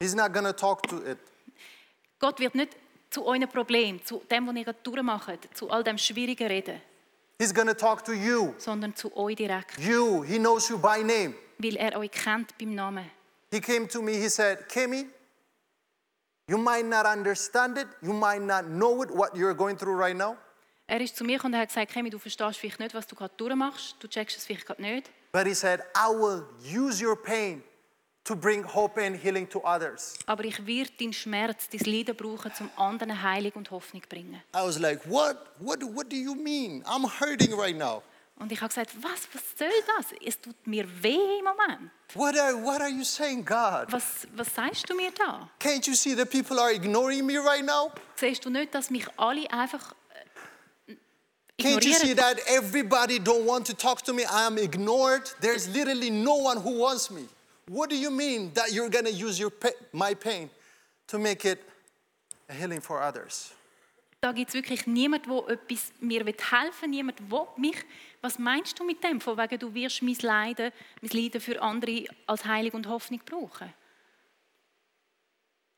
He's 0.00 0.14
not 0.14 0.32
going 0.32 0.46
to 0.46 0.52
talk 0.52 0.82
to 0.88 0.96
it. 1.06 1.18
Gott 2.18 2.40
wird 2.40 2.54
nicht 2.54 2.76
zu 3.10 3.24
euren 3.26 3.46
Problemen, 3.48 4.04
zu 4.04 4.22
dem, 4.30 4.46
was 4.46 4.56
ihr 4.56 4.72
durchmacht, 4.82 5.48
zu 5.54 5.70
all 5.70 5.84
dem 5.84 5.98
Schwierigen 5.98 6.46
reden, 6.48 6.80
He's 7.38 7.52
going 7.52 7.68
to 7.68 7.74
talk 7.74 8.04
to 8.04 8.12
you. 8.12 8.54
sondern 8.58 8.94
zu 8.96 9.14
euch 9.16 9.36
direkt, 9.36 9.78
You, 9.78 10.22
he 10.24 10.38
knows 10.38 10.68
you 10.68 10.78
by 10.78 11.02
name. 11.02 11.34
weil 11.58 11.76
er 11.76 11.96
euch 11.98 12.10
kennt 12.10 12.56
beim 12.58 12.74
Namen. 12.74 13.10
He 13.52 13.60
came 13.60 13.86
to 13.88 14.00
me, 14.02 14.12
he 14.12 14.28
said, 14.30 14.66
Kimmy, 14.68 15.06
you 16.48 16.58
might 16.58 16.84
not 16.84 17.06
understand 17.06 17.78
it, 17.78 17.88
you 18.02 18.12
might 18.12 18.42
not 18.42 18.64
know 18.66 19.02
it, 19.02 19.10
what 19.10 19.34
you're 19.36 19.54
going 19.54 19.76
through 19.76 19.98
right 19.98 20.16
now, 20.16 20.36
Er 20.86 21.00
ist 21.00 21.16
zu 21.16 21.24
mir 21.24 21.38
gekommen 21.38 21.54
und 21.54 21.60
hat 21.60 21.68
gesagt, 21.68 21.92
Kemi, 21.92 22.10
du 22.10 22.18
verstehst 22.18 22.58
vielleicht 22.58 22.78
nicht, 22.78 22.94
was 22.94 23.06
du 23.06 23.16
gerade 23.16 23.32
durchmachst, 23.38 23.96
du 24.00 24.06
checkst 24.08 24.36
es 24.36 24.44
vielleicht 24.44 24.66
gerade 24.66 24.82
nicht, 24.82 25.10
but 25.32 25.46
he 25.46 25.54
said, 25.54 25.80
I 25.96 26.08
will 26.10 26.44
use 26.62 27.02
your 27.02 27.16
pain 27.16 27.62
to 28.24 28.36
bring 28.36 28.62
hope 28.64 28.98
and 29.00 29.16
healing 29.16 29.48
to 29.48 29.60
others. 29.64 30.14
aber 30.26 30.44
ich 30.44 30.66
werde 30.66 30.90
deinen 31.00 31.14
Schmerz, 31.14 31.68
dein 31.70 31.80
Leiden 31.90 32.14
brauchen, 32.14 32.52
um 32.60 32.70
anderen 32.76 33.22
Heilung 33.22 33.52
und 33.54 33.70
Hoffnung 33.70 34.02
zu 34.02 34.08
bringen. 34.10 34.42
I 34.54 34.58
was 34.58 34.78
like, 34.78 35.00
what? 35.10 35.38
What, 35.58 35.82
what 35.94 36.10
do 36.10 36.16
you 36.16 36.34
mean? 36.34 36.82
I'm 36.84 37.06
hurting 37.20 37.54
right 37.58 37.76
now. 37.76 38.02
Und 38.36 38.50
ich 38.50 38.60
habe 38.60 38.68
gesagt, 38.68 38.90
was, 39.00 39.28
was 39.32 39.42
soll 39.56 39.70
das? 39.96 40.06
Es 40.24 40.40
tut 40.40 40.66
mir 40.66 40.86
weh 41.02 41.38
im 41.38 41.44
Moment. 41.44 41.90
What 42.14 42.36
are, 42.36 42.54
what 42.54 42.80
are 42.80 42.90
you 42.90 43.04
saying, 43.04 43.44
God? 43.44 43.92
Was, 43.92 44.26
was 44.34 44.52
sagst 44.52 44.88
du 44.90 44.94
mir 44.94 45.12
da? 45.12 45.48
Can't 45.60 45.86
you 45.86 45.94
see 45.94 46.14
the 46.14 46.26
people 46.26 46.58
are 46.58 46.72
ignoring 46.72 47.24
me 47.24 47.38
right 47.38 47.64
now? 47.64 47.92
Siehst 48.16 48.44
du 48.44 48.50
nicht, 48.50 48.74
dass 48.74 48.90
mich 48.90 49.06
alle 49.16 49.48
einfach 49.52 49.94
äh, 50.88 50.94
Can't 51.58 51.84
you 51.84 51.94
see 51.94 52.14
that 52.14 52.40
everybody 52.48 53.20
don't 53.20 53.46
want 53.46 53.66
to 53.66 53.72
talk 53.72 54.02
to 54.02 54.12
me? 54.12 54.24
I 54.24 54.46
am 54.46 54.58
ignored. 54.58 55.30
There's 55.40 55.68
literally 55.68 56.10
no 56.10 56.34
one 56.34 56.58
who 56.58 56.80
wants 56.80 57.10
me. 57.10 57.28
What 57.68 57.88
do 57.88 57.96
you 57.96 58.10
mean 58.10 58.52
that 58.54 58.72
you're 58.72 58.90
going 58.90 59.06
to 59.06 59.12
use 59.12 59.38
your 59.38 59.52
my 59.92 60.12
pain 60.12 60.50
to 61.06 61.18
make 61.18 61.44
it 61.44 61.62
a 62.48 62.52
healing 62.52 62.80
for 62.80 63.00
others? 63.00 63.54
Da 64.24 64.32
gibt 64.32 64.48
es 64.48 64.54
wirklich 64.54 64.86
niemanden, 64.86 65.28
der 65.28 65.48
etwas 65.50 65.92
mir 66.00 66.24
helfen 66.24 66.80
will, 66.80 66.88
niemand 66.88 67.30
will 67.30 67.46
mich. 67.58 67.76
Was 68.22 68.38
meinst 68.38 68.80
du 68.80 68.82
mit 68.82 69.04
dem? 69.04 69.20
Von 69.20 69.36
wegen, 69.36 69.58
du 69.58 69.74
wirst 69.74 70.02
mein 70.02 70.16
Leiden, 70.22 70.72
mein 71.02 71.10
Leiden 71.10 71.42
für 71.42 71.60
andere 71.60 72.06
als 72.26 72.46
Heilung 72.46 72.72
und 72.72 72.88
Hoffnung 72.88 73.20
brauchen. 73.22 73.74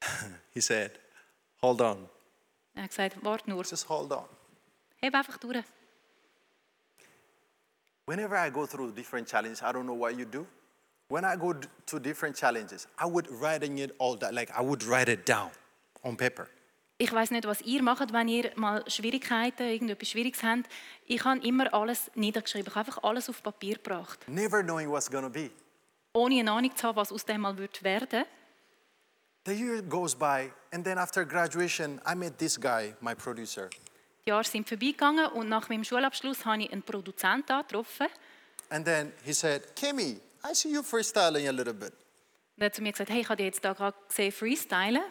He 0.54 0.60
said, 0.60 0.92
Hold 1.60 1.80
on. 1.80 2.08
Er 2.76 2.84
hat 2.84 2.90
gesagt, 2.90 3.16
warte 3.22 3.50
nur, 3.50 3.64
Just 3.64 3.88
hold 3.88 4.12
on. 4.12 4.28
heb 5.02 5.12
einfach 5.12 5.38
durch. 5.38 5.64
Whenever 8.06 8.36
I 8.36 8.48
go 8.52 8.64
through 8.64 8.92
different 8.94 9.28
challenges, 9.28 9.60
I 9.60 9.72
don't 9.72 9.86
know 9.86 9.98
what 9.98 10.16
you 10.16 10.24
do. 10.24 10.46
When 11.08 11.24
I 11.24 11.36
go 11.36 11.52
to 11.52 11.98
different 11.98 12.36
challenges, 12.36 12.86
I 12.96 13.06
would 13.06 13.26
writing 13.28 13.78
it 13.78 13.92
all 13.98 14.16
that, 14.20 14.32
like 14.32 14.52
I 14.56 14.62
would 14.62 14.84
write 14.84 15.10
it 15.10 15.26
down 15.26 15.50
on 16.04 16.16
paper. 16.16 16.48
Ich 16.98 17.12
weiß 17.12 17.30
nicht, 17.30 17.46
was 17.46 17.60
ihr 17.60 17.82
macht, 17.82 18.12
wenn 18.12 18.28
ihr 18.28 18.52
mal 18.56 18.82
Schwierigkeiten, 18.88 19.64
irgendetwas 19.64 20.08
Schwieriges 20.08 20.42
habt. 20.42 20.68
Ich 21.04 21.22
habe 21.24 21.46
immer 21.46 21.72
alles 21.74 22.10
niedergeschrieben. 22.14 22.68
Ich 22.68 22.74
habe 22.74 22.86
einfach 22.86 23.02
alles 23.02 23.28
auf 23.28 23.42
Papier 23.42 23.74
gebracht. 23.74 24.26
Never 24.28 24.62
knowing 24.62 24.88
what's 24.88 25.10
gonna 25.10 25.28
be. 25.28 25.50
Ohne 26.14 26.40
eine 26.40 26.50
Ahnung 26.50 26.74
zu 26.74 26.86
haben, 26.86 26.96
was 26.96 27.12
aus 27.12 27.24
dem 27.24 27.42
mal 27.42 27.56
wird 27.58 27.82
werden 27.82 28.24
The 29.46 29.54
year 29.54 29.80
goes 29.80 30.12
by, 30.12 30.50
and 30.72 30.84
then 30.84 30.98
after 30.98 31.24
graduation, 31.24 32.00
I 32.04 32.16
met 32.16 32.36
this 32.36 32.58
guy, 32.58 32.94
my 33.00 33.14
producer. 33.14 33.70
Die 34.24 34.30
Jahre 34.30 34.42
sind 34.42 34.66
vorbeigegangen 34.66 35.26
und 35.26 35.48
nach 35.48 35.68
meinem 35.68 35.84
Schulabschluss 35.84 36.44
habe 36.44 36.62
ich 36.62 36.72
einen 36.72 36.82
Produzenten 36.82 37.52
angetroffen. 37.52 38.08
And 38.70 38.84
then 38.84 39.12
he 39.24 39.32
said, 39.32 39.76
Kimmy, 39.76 40.18
I 40.42 40.52
see 40.52 40.70
you 40.70 40.82
freestyling 40.82 41.46
a 41.46 41.52
little 41.52 41.74
bit. 41.74 41.92
Er 42.56 42.66
hat 42.66 42.74
zu 42.74 42.82
mir 42.82 42.90
gesagt, 42.90 43.10
hey, 43.10 43.20
ich 43.20 43.28
habe 43.28 43.36
dich 43.36 43.46
jetzt 43.46 43.64
da 43.64 43.72
gerade 43.72 43.96
gesehen, 44.08 44.32
freestylen. 44.32 45.04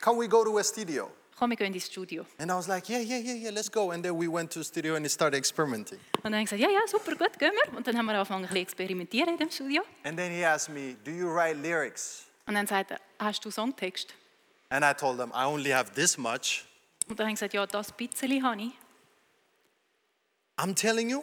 Can 0.00 0.18
we 0.18 0.28
go 0.28 0.42
to 0.42 0.58
a 0.58 0.64
studio? 0.64 1.08
Komm, 1.38 1.50
wir 1.50 1.56
gehen 1.56 1.72
ins 1.72 1.86
Studio. 1.86 2.26
And 2.38 2.50
I 2.50 2.54
was 2.54 2.66
like, 2.66 2.88
yeah, 2.88 2.98
yeah, 2.98 3.18
yeah, 3.18 3.34
yeah, 3.34 3.50
let's 3.50 3.70
go. 3.70 3.92
And 3.92 4.02
then 4.02 4.18
we 4.18 4.26
went 4.26 4.50
to 4.54 4.64
studio 4.64 4.96
and 4.96 5.08
started 5.08 5.36
experimenting. 5.36 6.00
Und 6.16 6.24
dann 6.24 6.34
habe 6.34 6.42
ich 6.42 6.50
gesagt, 6.50 6.60
ja, 6.60 6.68
ja, 6.68 6.80
super, 6.88 7.14
gut, 7.14 7.38
gehen 7.38 7.52
wir. 7.52 7.76
Und 7.76 7.86
dann 7.86 7.96
haben 7.96 8.06
wir 8.06 8.14
angefangen, 8.14 8.44
ein 8.44 8.48
bisschen 8.48 8.62
experimentieren 8.62 9.28
in 9.34 9.38
dem 9.38 9.50
Studio. 9.50 9.82
And 10.02 10.18
then 10.18 10.32
he 10.32 10.44
asked 10.44 10.74
me, 10.74 10.96
do 11.04 11.12
you 11.12 11.32
write 11.32 11.60
lyrics? 11.60 12.24
Und 12.46 12.54
dann 12.54 12.66
sagt 12.66 12.90
er, 12.90 13.00
hast 13.20 13.44
du 13.44 13.52
Songtext? 13.52 14.14
And 14.70 14.84
I 14.84 14.92
told 14.92 15.20
him, 15.20 15.30
I 15.32 15.44
only 15.44 15.70
have 15.70 15.92
this 15.94 16.18
much. 16.18 16.64
Und 17.08 17.20
dann 17.20 17.26
habe 17.26 17.34
ich 17.34 17.36
gesagt, 17.36 17.54
ja, 17.54 17.64
das 17.66 17.92
bisschen 17.92 18.42
habe 18.42 18.60
ich. 18.60 18.72
I'm 20.56 20.74
telling 20.74 21.08
you, 21.08 21.22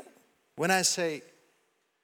when 0.56 0.72
I 0.72 0.82
say 0.84 1.24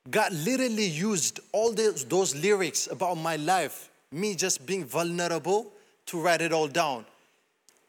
God 0.09 0.33
literally 0.33 0.87
used 0.87 1.39
all 1.53 1.73
those, 1.73 2.05
those 2.05 2.35
lyrics 2.35 2.89
about 2.89 3.15
my 3.15 3.37
life, 3.37 3.89
me 4.11 4.35
just 4.35 4.65
being 4.65 4.85
vulnerable, 4.85 5.71
to 6.07 6.21
write 6.21 6.43
it 6.43 6.51
all 6.51 6.67
down. 6.67 7.05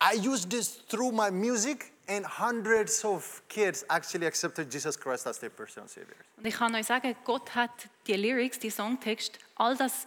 I 0.02 0.16
used 0.16 0.50
this 0.50 0.80
through 0.88 1.12
my 1.12 1.30
music, 1.30 1.92
and 2.09 2.26
hundreds 2.26 3.04
of 3.04 3.42
kids 3.49 3.85
actually 3.88 4.26
accepted 4.26 4.71
Jesus 4.71 4.97
Christ 4.99 5.26
as 5.26 5.38
their 5.38 5.50
personal 5.50 5.88
Savior. 5.88 6.16
Und 6.37 6.47
ich 6.47 6.54
kann 6.54 6.75
euch 6.75 6.87
sagen, 6.87 7.14
Gott 7.25 7.54
hat 7.54 7.71
die 8.06 8.14
Lyrics, 8.14 8.59
die 8.59 8.71
Songtext, 8.71 9.38
all 9.54 9.76
das, 9.76 10.06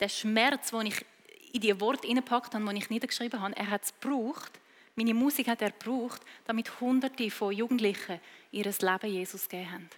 der 0.00 0.08
Schmerz, 0.08 0.70
den 0.70 0.86
ich 0.86 1.04
in 1.52 1.60
die 1.60 1.80
Worte 1.80 2.08
hineingepackt 2.08 2.54
habe, 2.54 2.64
den 2.64 2.76
ich 2.76 2.90
niedergeschrieben 2.90 3.40
habe, 3.40 3.56
er 3.56 3.70
hat 3.70 3.84
es 3.84 3.92
gebraucht. 4.00 4.52
Meine 4.96 5.14
Musik 5.14 5.48
hat 5.48 5.62
er 5.62 5.70
gebraucht, 5.70 6.22
damit 6.46 6.80
Hunderte 6.80 7.30
von 7.30 7.52
Jugendlichen 7.52 8.20
ihr 8.50 8.64
Leben 8.64 9.10
Jesus 9.10 9.48
gegeben 9.48 9.72
haben. 9.72 9.90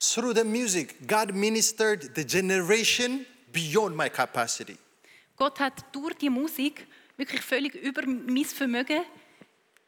Through 0.00 0.34
the 0.34 0.44
music, 0.44 1.08
God 1.08 1.34
ministered 1.34 2.14
the 2.14 2.24
generation 2.24 3.24
beyond 3.52 3.96
my 3.96 4.10
capacity. 4.10 4.76
Gott 5.36 5.58
hat 5.58 5.84
durch 5.92 6.14
die 6.14 6.28
Musik 6.28 6.86
wirklich 7.16 7.42
völlig 7.42 7.74
über 7.74 8.06
mein 8.06 8.44
Vermögen 8.44 9.02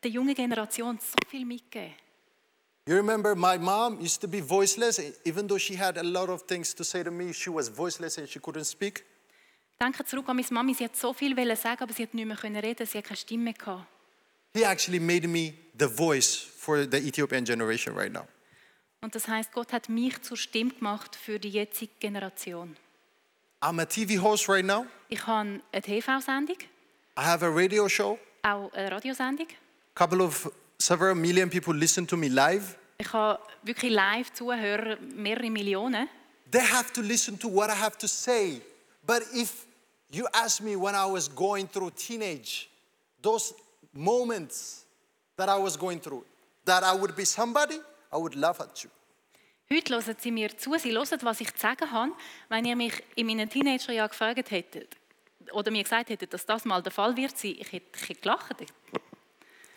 der 0.02 0.10
jungen 0.10 0.34
Generation 0.34 0.98
so 0.98 1.16
viel 1.28 1.44
mitgegeben. 1.44 1.94
You 2.88 2.94
remember 2.94 3.34
my 3.34 3.58
mom 3.58 3.98
used 4.00 4.20
to 4.20 4.28
be 4.28 4.40
voiceless, 4.40 5.00
even 5.24 5.48
though 5.48 5.58
she 5.58 5.76
had 5.76 5.98
a 5.98 6.04
lot 6.04 6.28
of 6.28 6.46
things 6.46 6.72
to 6.72 6.84
say 6.84 7.02
to 7.02 7.10
me, 7.10 7.32
she 7.32 7.50
was 7.50 7.68
voiceless 7.68 8.16
and 8.16 8.28
she 8.28 8.38
couldn't 8.38 8.64
speak. 8.64 9.04
Denke 9.80 10.04
zurück 10.04 10.28
an 10.28 10.36
meine 10.36 10.48
Mami, 10.50 10.72
sie 10.72 10.84
hat 10.84 10.96
so 10.96 11.12
viel 11.12 11.36
wollen 11.36 11.56
sagen, 11.56 11.82
aber 11.82 11.92
sie 11.92 12.04
hat 12.04 12.14
nicht 12.14 12.26
mehr 12.26 12.36
können 12.36 12.56
reden, 12.56 12.86
sie 12.86 12.98
hat 12.98 13.04
keine 13.04 13.16
Stimme 13.16 13.52
gehabt. 13.52 13.86
He 14.54 14.62
actually 14.62 15.00
made 15.00 15.26
me 15.26 15.54
the 15.76 15.88
voice 15.88 16.36
for 16.36 16.86
the 16.88 16.96
Ethiopian 16.98 17.44
generation 17.44 17.94
right 17.96 18.12
now. 18.12 18.26
Und 19.00 19.14
das 19.14 19.28
heißt, 19.28 19.52
Gott 19.52 19.72
hat 19.72 19.88
mich 19.88 20.22
zur 20.22 20.36
Stimme 20.36 20.70
gemacht 20.70 21.16
für 21.16 21.38
die 21.38 21.50
jetzige 21.50 21.92
Generation. 21.98 22.76
I'm 23.60 23.80
a 23.80 23.84
TV 23.84 24.22
host 24.22 24.48
right 24.48 24.64
now. 24.64 24.86
Ich 25.08 25.26
habe 25.26 25.60
eine 25.72 25.82
TV-Sendung, 25.82 26.56
I 27.18 27.22
have 27.24 27.44
a 27.44 27.50
radio 27.50 27.88
show. 27.88 28.18
auch 28.42 28.72
eine 28.72 28.86
eh, 28.86 28.88
Radiosendung. 28.88 29.48
A 29.48 29.98
couple 29.98 30.22
of 30.22 30.50
several 30.78 31.14
million 31.14 31.48
people 31.48 31.74
listen 31.74 32.06
to 32.06 32.16
me 32.16 32.28
live. 32.28 32.76
Ich 32.98 33.12
habe 33.12 33.40
wirklich 33.62 33.92
live 33.92 34.32
Zuhörer, 34.32 34.98
mehrere 35.00 35.50
Millionen. 35.50 36.08
They 36.50 36.60
have 36.62 36.92
to 36.92 37.00
listen 37.00 37.38
to 37.38 37.48
what 37.48 37.70
I 37.70 37.74
have 37.74 37.96
to 37.98 38.06
say. 38.06 38.60
But 39.06 39.22
if 39.32 39.66
you 40.10 40.26
ask 40.32 40.60
me 40.60 40.76
when 40.76 40.94
I 40.94 41.06
was 41.06 41.28
going 41.28 41.68
through 41.68 41.90
teenage, 41.96 42.68
those 43.22 43.54
moments 43.92 44.84
that 45.36 45.48
I 45.48 45.58
was 45.58 45.76
going 45.76 46.00
through, 46.00 46.24
that 46.64 46.82
I 46.82 46.94
would 46.94 47.16
be 47.16 47.24
somebody, 47.24 47.78
I 48.12 48.16
would 48.16 48.34
laugh 48.34 48.60
at 48.60 48.84
you. 48.84 48.90
Heute 49.68 49.94
hören 49.94 50.16
sie 50.18 50.30
mir 50.30 50.56
zu, 50.56 50.78
sie 50.78 50.92
hören, 50.92 51.18
was 51.22 51.40
ich 51.40 51.52
zu 51.52 51.60
sagen 51.60 51.90
habe. 51.90 52.12
Wenn 52.48 52.64
ihr 52.66 52.76
mich 52.76 53.02
in 53.16 53.26
meinen 53.26 53.48
Teenagerjahren 53.48 54.10
gefragt 54.10 54.50
hättet 54.50 54.96
oder 55.52 55.70
mir 55.70 55.82
gesagt 55.82 56.10
hättet, 56.10 56.32
dass 56.32 56.46
das 56.46 56.64
mal 56.64 56.82
der 56.82 56.92
Fall 56.92 57.16
wird 57.16 57.36
sein, 57.36 57.56
ich 57.58 57.72
hätte, 57.72 57.86
ich 57.94 58.08
hätte 58.08 58.20
gelacht. 58.20 58.56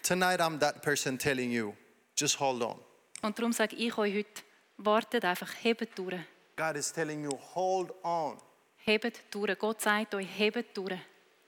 Tonight, 0.04 0.40
I'm 0.40 0.60
that 0.60 0.82
person 0.82 1.18
telling 1.18 1.52
you, 1.52 1.74
just 2.16 2.40
hold 2.40 2.62
on. 2.64 2.80
Und 3.22 3.38
darum 3.38 3.52
sage 3.52 3.76
ich 3.76 3.98
euch 3.98 4.16
heute, 4.16 4.42
wartet 4.78 5.26
einfach, 5.26 5.54
hebt 5.62 5.98
durch. 5.98 6.20
God 6.56 6.76
is 6.76 6.92
telling 6.92 7.24
you, 7.24 7.32
hold 7.56 7.92
on. 8.04 8.38
Hebt 8.78 9.22
durch. 9.32 9.58
Gott 9.60 9.82
sagt 9.82 10.16
euch, 10.16 10.28
hebt 10.38 10.76
durch. 10.78 11.00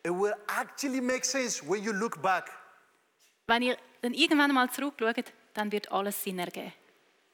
It 0.03 0.11
will 0.11 0.33
actually 0.47 1.01
make 1.01 1.23
sense 1.23 1.61
when 1.67 1.83
you 1.83 1.91
look 1.91 2.21
back. 2.21 2.49
Wenn 3.47 3.61
ihr 3.61 3.77
dann 4.01 4.13
irgendwann 4.13 4.53
mal 4.53 4.69
zurückschaut, 4.69 5.33
dann 5.53 5.71
wird 5.71 5.91
alles 5.91 6.21
Sinn 6.23 6.39
ergeben. 6.39 6.73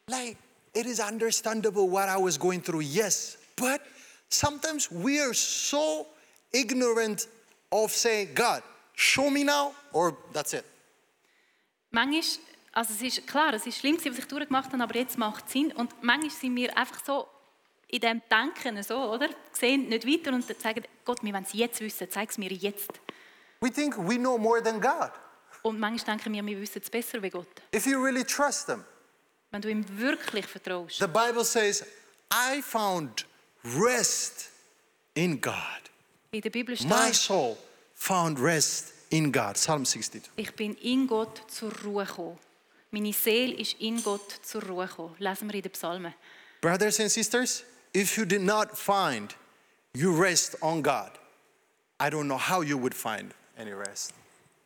Like, 0.07 0.37
it 0.73 0.85
is 0.85 0.99
understandable 0.99 1.89
what 1.89 2.07
I 2.07 2.17
was 2.17 2.37
going 2.37 2.61
through, 2.61 2.81
yes. 2.81 3.37
But 3.55 3.81
sometimes 4.29 4.89
we 4.91 5.21
are 5.21 5.33
so 5.33 6.07
ignorant 6.51 7.27
of 7.71 7.91
saying, 7.91 8.33
God, 8.35 8.63
show 8.93 9.29
me 9.29 9.43
now, 9.43 9.73
or 9.91 10.15
that's 10.33 10.53
it. 10.53 10.63
Manchmal, 11.91 12.23
also 12.73 12.93
es 12.93 13.01
ist 13.01 13.27
klar, 13.27 13.53
es 13.53 13.65
ist 13.65 13.79
schlimm, 13.79 13.97
was 14.03 14.17
ich 14.17 14.25
durchgemacht 14.25 14.71
habe, 14.71 14.83
aber 14.83 14.95
jetzt 14.95 15.17
macht 15.17 15.45
es 15.47 15.53
Sinn. 15.53 15.71
Und 15.73 15.91
manchmal 16.03 16.29
sind 16.31 16.55
wir 16.55 16.77
einfach 16.77 17.03
so 17.05 17.27
in 17.87 17.99
dem 18.01 18.21
Denken 18.29 18.81
so, 18.83 18.97
oder? 19.13 19.29
Sehen 19.53 19.87
nicht 19.89 20.05
weiter 20.05 20.33
und 20.33 20.45
sagen, 20.59 20.83
Gott, 21.05 21.23
wir 21.23 21.33
wollen 21.33 21.43
es 21.43 21.53
jetzt 21.53 21.79
wissen, 21.79 22.07
zeig 22.09 22.29
es 22.29 22.37
mir 22.37 22.51
jetzt. 22.51 22.91
We 23.61 23.71
think 23.71 23.97
we 23.97 24.17
know 24.17 24.37
more 24.37 24.61
than 24.61 24.79
God. 24.81 25.11
Und 25.63 25.79
manchmal 25.79 26.17
denken 26.17 26.33
wir, 26.33 26.45
wir 26.45 26.61
wissen 26.61 26.81
es 26.83 26.89
besser 26.89 27.21
wie 27.23 27.29
Gott. 27.29 27.47
If 27.73 27.85
you 27.87 27.99
really 28.03 28.23
trust 28.23 28.67
Him, 28.69 28.83
Wenn 29.51 29.61
du 29.61 29.69
ihm 29.69 29.85
wirklich 29.97 30.45
vertraust. 30.45 30.99
the 30.99 31.07
Bible 31.07 31.43
says, 31.43 31.83
I 32.31 32.61
found 32.61 33.25
rest 33.63 34.49
in 35.15 35.39
God. 35.41 35.55
In 36.37 36.41
der 36.41 36.51
Bibel 36.51 36.75
My 36.81 37.11
steht, 37.11 37.15
soul 37.15 37.57
found 37.95 38.39
rest 38.39 38.93
in 39.09 39.31
God. 39.31 39.55
Psalm 39.55 39.83
62. 39.83 40.21
ich 40.35 40.53
bin 40.53 40.75
in 40.75 41.07
Gott 41.07 41.41
zur 41.49 41.73
Ruhe 41.83 42.05
gekommen. 42.05 42.37
Meine 42.91 43.11
Seele 43.11 43.55
ist 43.55 43.73
in 43.79 44.03
Gott 44.03 44.31
zur 44.43 44.61
Ruhe 44.61 44.85
gekommen. 44.85 45.15
Lesen 45.17 45.49
wir 45.49 45.55
in 45.55 45.63
den 45.63 45.71
Psalmen. 45.71 46.13
Brothers 46.61 46.99
and 46.99 47.09
sisters, 47.09 47.63
if 47.95 48.15
you 48.17 48.23
did 48.23 48.41
not 48.41 48.77
find 48.77 49.35
you 49.95 50.15
rest 50.15 50.61
on 50.61 50.83
God, 50.83 51.09
I 51.99 52.05
don't 52.05 52.25
know 52.25 52.37
how 52.37 52.61
you 52.61 52.79
would 52.79 52.93
find 52.93 53.33
any 53.57 53.73
rest. 53.73 54.13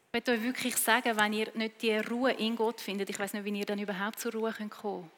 Ich 0.07 0.13
möchte 0.13 0.31
euch 0.33 0.43
wirklich 0.43 0.75
sagen, 0.75 1.17
wenn 1.17 1.31
ihr 1.31 1.51
nicht 1.53 1.81
die 1.81 1.95
Ruhe 1.95 2.33
in 2.33 2.57
Gott 2.57 2.81
findet, 2.81 3.09
ich 3.09 3.17
weiß 3.17 3.31
nicht, 3.31 3.45
wie 3.45 3.57
ihr 3.57 3.65
dann 3.65 3.79
überhaupt 3.79 4.19
zur 4.19 4.33
Ruhe 4.33 4.51
könnt 4.51 4.71
kommen 4.71 5.09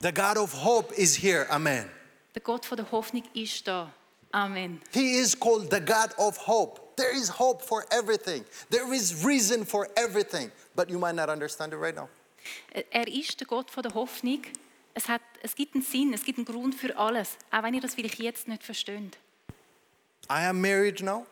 The 0.00 0.10
God 0.10 0.38
of 0.38 0.54
hope 0.54 0.94
is 0.94 1.16
here. 1.16 1.46
Amen. 1.50 1.90
Der 2.34 2.40
Gott 2.40 2.64
von 2.64 2.78
der 2.78 2.90
Hoffnung 2.90 3.24
ist 3.34 3.68
da. 3.68 3.92
Amen. 4.36 4.82
He 4.92 5.16
is 5.18 5.34
called 5.34 5.70
the 5.70 5.80
God 5.80 6.12
of 6.18 6.36
hope. 6.46 6.94
There 6.96 7.10
is 7.16 7.30
hope 7.30 7.62
for 7.62 7.86
everything. 7.90 8.44
There 8.70 8.92
is 8.94 9.24
reason 9.24 9.64
for 9.64 9.88
everything. 9.96 10.50
But 10.74 10.90
you 10.90 10.98
might 10.98 11.14
not 11.14 11.30
understand 11.30 11.72
it 11.72 11.76
right 11.78 11.94
now. 11.96 12.08
Er 12.90 13.08
ist 13.08 13.40
der 13.40 13.46
Gott 13.46 13.70
von 13.70 13.82
der 13.82 13.94
Hoffnung. 13.94 14.42
Es, 14.92 15.08
hat, 15.08 15.22
es 15.42 15.54
gibt 15.54 15.74
einen 15.74 15.82
Sinn, 15.84 16.12
es 16.12 16.22
gibt 16.22 16.38
einen 16.38 16.44
Grund 16.44 16.74
für 16.74 16.94
alles, 16.96 17.36
auch 17.50 17.62
wenn 17.62 17.72
ihr 17.74 17.80
das 17.80 17.94
vielleicht 17.94 18.18
jetzt 18.18 18.46
nicht 18.46 18.62
versteht. 18.62 19.16
I 20.30 20.44
am 20.46 20.60
married 20.60 21.00
now 21.02 21.26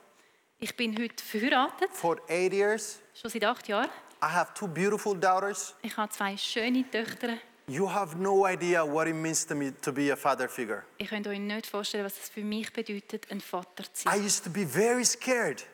Ich 0.58 0.74
bin 0.76 0.96
heute 0.98 1.22
verheiratet, 1.22 1.90
for 1.92 2.16
eight 2.28 2.52
years. 2.54 2.98
schon 3.14 3.30
seit 3.30 3.44
acht 3.44 3.68
Jahren. 3.68 3.90
I 4.22 4.26
have 4.28 4.52
two 4.54 4.66
beautiful 4.66 5.14
daughters. 5.18 5.74
Ich 5.82 5.94
habe 5.96 6.10
zwei 6.10 6.36
schöne 6.38 6.90
Töchter. 6.90 7.36
You 7.66 7.90
have 7.90 8.16
no 8.18 8.44
idea 8.46 8.84
what 8.84 9.06
it 9.06 9.14
means 9.14 9.46
to 9.46 9.54
me 9.54 9.72
to 9.82 9.90
be 9.92 10.12
a 10.12 10.16
father 10.16 10.48
figure. 10.48 10.84
Ihr 10.98 11.06
könnt 11.06 11.26
euch 11.26 11.38
nicht 11.38 11.66
vorstellen, 11.66 12.04
was 12.04 12.12
es 12.18 12.28
für 12.28 12.42
mich 12.44 12.72
bedeutet, 12.72 13.30
ein 13.30 13.40
Vater 13.40 13.84
zu 13.92 14.06
I 14.06 14.12
sein. 14.12 14.24
used 14.26 14.44
to 14.44 14.50
be 14.50 14.66
very 14.66 15.04
scared 15.04 15.64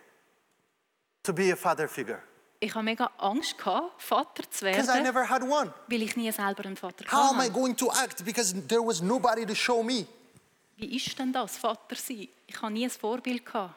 to 1.24 1.33
be 1.33 1.53
a 1.53 1.57
father 1.57 1.88
figure 1.88 2.22
Ich 2.61 2.74
habe 2.74 2.85
mega 2.85 3.11
Angst 3.18 3.57
gehabt, 3.59 4.00
Vater 4.00 4.42
zu 4.50 4.66
because 4.66 4.85
I 4.85 4.94
werden, 4.94 5.03
never 5.03 5.29
had 5.29 5.42
one. 5.42 5.72
weil 5.88 6.03
ich 6.03 6.14
nie 6.16 6.31
selber 6.31 6.64
einen 6.64 6.76
Vater 6.76 7.05
How 7.11 7.33
am 7.33 7.38
I 7.40 7.44
hatte. 7.44 7.53
going 7.53 7.74
to 7.76 7.90
act? 7.90 8.24
Because 8.24 8.55
there 8.68 8.83
was 8.87 9.00
nobody 9.03 9.44
to 9.46 9.55
show 9.55 9.83
me. 9.83 10.07
Wie 10.76 10.96
ist 10.96 11.18
denn 11.18 11.33
das, 11.33 11.57
Vater 11.57 11.96
sein? 11.96 12.29
Ich 12.46 12.61
habe 12.62 12.72
nie 12.72 12.85
ein 12.85 12.90
Vorbild 12.90 13.44
gehabt. 13.44 13.74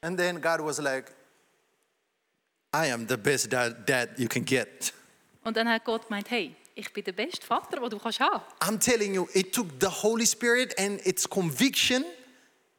And 0.00 0.16
then 0.18 0.40
God 0.40 0.60
was 0.60 0.78
like, 0.80 1.12
I 2.74 2.90
am 2.90 3.06
the 3.06 3.16
best 3.18 3.52
dad, 3.52 3.86
dad 3.86 4.18
you 4.18 4.26
can 4.28 4.44
get. 4.44 4.94
Und 5.44 5.56
dann 5.56 5.68
hat 5.68 5.84
Gott 5.84 6.06
gemeint, 6.08 6.30
hey, 6.30 6.54
ich 6.74 6.92
bin 6.92 7.04
der 7.04 7.12
beste 7.12 7.44
Vater, 7.46 7.78
den 7.80 7.90
du 7.90 7.98
kannst 7.98 8.20
haben. 8.20 8.42
I'm 8.60 8.78
telling 8.78 9.14
you, 9.14 9.26
it 9.34 9.52
took 9.54 9.66
the 9.80 9.86
Holy 9.88 10.26
Spirit 10.26 10.78
and 10.78 11.04
its 11.06 11.28
conviction 11.28 12.04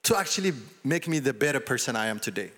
to 0.03 0.15
actually 0.15 0.53
make 0.84 1.10
me 1.10 1.21
the 1.23 1.32
better 1.34 1.60
person 1.60 1.95
I 1.95 2.10
am 2.10 2.19
today. 2.19 2.51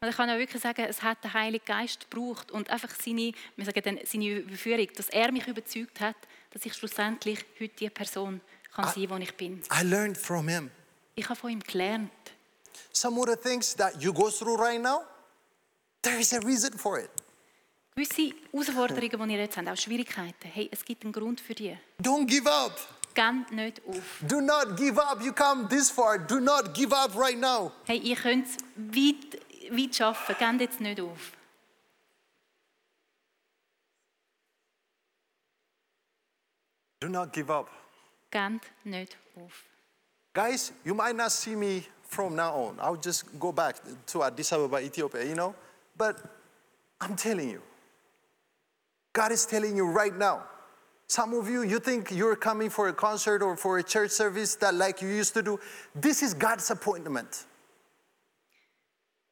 Und 0.00 0.08
ich 0.08 0.16
kann 0.16 0.28
ja 0.28 0.38
wirklich 0.38 0.62
sagen, 0.62 0.86
es 0.88 1.02
hat 1.02 1.22
der 1.24 1.32
Heilige 1.34 1.64
Geist 1.64 2.08
gebraucht 2.08 2.52
und 2.52 2.70
einfach 2.70 2.90
seine, 3.04 3.32
wir 3.56 3.64
sagen 3.64 3.80
dann, 3.84 3.98
seine 4.04 4.30
Überführung, 4.38 4.86
dass 4.96 5.08
er 5.08 5.32
mich 5.32 5.46
überzeugt 5.48 6.00
hat, 6.00 6.14
dass 6.50 6.64
ich 6.64 6.72
schlussendlich 6.74 7.44
heute 7.60 7.74
die 7.74 7.90
Person 7.90 8.40
kann 8.72 8.84
Ah. 8.84 8.92
sein, 8.92 9.08
die 9.08 9.22
ich 9.24 9.34
bin. 9.34 9.60
I 9.72 9.82
learned 9.82 10.16
from 10.16 10.46
him. 10.48 10.70
Ich 11.16 11.28
habe 11.28 11.34
von 11.38 11.50
ihm 11.50 11.60
gelernt. 11.60 12.12
Some 12.92 13.18
of 13.20 13.26
the 13.28 13.36
things 13.36 13.74
that 13.74 14.00
you 14.00 14.12
go 14.12 14.30
through 14.30 14.56
right 14.60 14.80
now, 14.80 15.02
there 16.02 16.18
is 16.20 16.32
a 16.32 16.38
reason 16.40 16.72
for 16.78 16.98
it. 17.00 17.10
Gewisse 17.98 18.32
Herausforderungen, 18.52 19.28
die 19.28 19.34
ihr 19.34 19.40
jetzt 19.40 19.56
habt, 19.56 19.68
auch 19.68 19.76
Schwierigkeiten, 19.76 20.46
hey, 20.52 20.68
es 20.70 20.84
gibt 20.84 21.02
einen 21.02 21.12
Grund 21.12 21.40
für 21.40 21.52
die. 21.52 21.76
Don't 22.00 22.26
give 22.26 22.48
up. 22.48 22.78
Gebt 23.12 23.50
nicht 23.50 23.82
auf. 23.88 24.22
Do 24.22 24.40
not 24.40 24.76
give 24.76 25.02
up. 25.02 25.20
You 25.20 25.32
come 25.32 25.66
this 25.68 25.90
far. 25.90 26.16
Do 26.16 26.38
not 26.38 26.72
give 26.74 26.94
up 26.94 27.16
right 27.16 27.36
now. 27.36 27.72
Hey, 27.86 27.98
ihr 27.98 28.14
könnt 28.14 28.46
es 28.46 28.56
weit, 28.76 29.40
weit 29.72 29.96
schaffen, 29.96 30.36
gebt 30.38 30.60
jetzt 30.60 30.80
nicht 30.80 31.00
auf. 31.00 31.32
Do 37.00 37.08
not 37.08 37.32
give 37.32 37.52
up. 37.52 37.68
Gebt 38.30 38.64
nicht 38.84 39.16
auf. 39.34 39.64
Guys, 40.34 40.72
you 40.84 40.94
might 40.94 41.16
not 41.16 41.32
see 41.32 41.56
me 41.56 41.82
from 42.08 42.36
now 42.36 42.54
on. 42.54 42.78
I'll 42.78 42.96
just 42.96 43.24
go 43.40 43.50
back 43.50 43.74
to 44.06 44.22
Addis 44.22 44.52
Ababa, 44.52 44.80
Ethiopia, 44.80 45.24
you 45.24 45.34
know? 45.34 45.52
But 45.96 46.16
I'm 47.00 47.16
telling 47.16 47.50
you, 47.50 47.62
God 49.18 49.32
is 49.32 49.44
telling 49.44 49.76
you 49.76 49.84
right 49.84 50.16
now. 50.16 50.44
Some 51.08 51.34
of 51.34 51.48
you, 51.50 51.62
you 51.62 51.80
think 51.80 52.12
you're 52.12 52.36
coming 52.36 52.70
for 52.70 52.86
a 52.86 52.92
concert 52.92 53.42
or 53.42 53.56
for 53.56 53.78
a 53.78 53.82
church 53.82 54.12
service 54.12 54.54
that 54.56 54.74
like 54.74 55.02
you 55.02 55.08
used 55.08 55.34
to 55.34 55.42
do. 55.42 55.58
This 55.92 56.22
is 56.22 56.34
God's 56.34 56.70
appointment. 56.70 57.46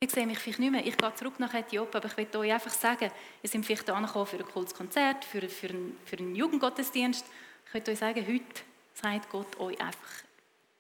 Ich 0.01 0.11
sehe 0.11 0.27
mich 0.27 0.41
vielleicht 0.41 0.59
nicht 0.59 0.73
mehr. 0.73 0.85
Ich 0.85 0.97
gehe 0.97 1.15
zurück 1.15 1.39
nach 1.39 1.55
Äthiopien, 1.55 2.03
aber 2.03 2.07
ich 2.09 2.17
will 2.17 2.41
euch 2.41 2.53
einfach 2.53 2.73
sagen, 2.73 3.13
ihr 3.43 3.49
seid 3.49 3.65
vielleicht 3.65 3.89
angekommen 3.89 4.27
für 4.27 4.39
ein 4.39 4.47
cooles 4.47 4.75
Konzert, 4.75 5.25
für, 5.25 5.49
für, 5.49 5.69
einen, 5.69 5.97
für 6.05 6.19
einen 6.19 6.35
Jugendgottesdienst. 6.35 7.25
Ich 7.69 7.75
will 7.75 7.83
euch 7.89 7.99
sagen, 7.99 8.27
heute 8.27 8.63
sagt 9.01 9.31
Gott 9.31 9.61
euch 9.61 9.81
einfach 9.81 10.25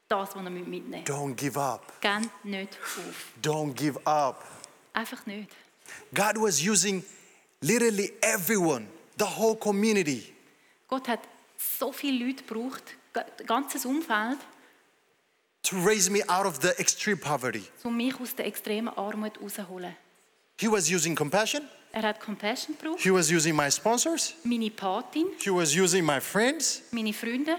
das, 0.09 0.35
was 0.35 0.43
ihr 0.43 0.51
mitnehmen 0.51 0.91
müsst. 0.91 1.09
Don't 1.09 1.35
give 1.37 1.61
up. 1.61 2.01
Gebt 2.01 2.45
nicht 2.45 2.77
auf. 2.81 3.33
Don't 3.41 3.73
give 3.73 4.05
up. 4.05 4.45
Einfach 4.93 5.25
nicht. 5.27 5.53
God 6.13 6.41
was 6.41 6.61
using 6.61 7.05
literally 7.63 8.11
everyone, 8.23 8.89
the 9.19 9.25
whole 9.25 9.57
community. 9.57 10.33
Gott 10.89 11.09
hat 11.09 11.21
so 11.57 11.93
viele 11.93 12.25
Leute 12.27 12.45
gebraucht, 12.45 12.83
ganzes 13.47 13.85
Umfeld, 13.87 14.39
to 15.63 15.77
raise 15.85 16.09
me 16.11 16.23
out 16.29 16.47
of 16.47 16.59
the 16.63 16.69
extreme 16.79 17.17
poverty. 17.17 17.65
um 17.83 17.97
mich 17.97 18.19
aus 18.21 18.35
der 18.35 18.47
extremen 18.47 18.89
Armut 18.97 19.41
rauszuholen. 19.41 19.97
He 20.59 20.69
was 20.71 20.91
using 20.91 21.15
compassion. 21.17 21.63
Er 21.93 22.03
hat 22.03 22.21
Compassion 22.21 22.77
gebraucht, 22.79 23.01
He 23.03 23.11
was 23.11 23.31
using 23.31 23.57
my 23.57 23.71
sponsors. 23.71 24.35
meine 24.45 24.71
Patin, 24.71 25.27
He 25.41 25.51
was 25.51 25.75
using 25.75 26.05
my 26.05 26.21
friends. 26.21 26.83
meine 26.91 27.13
Freunde. 27.13 27.57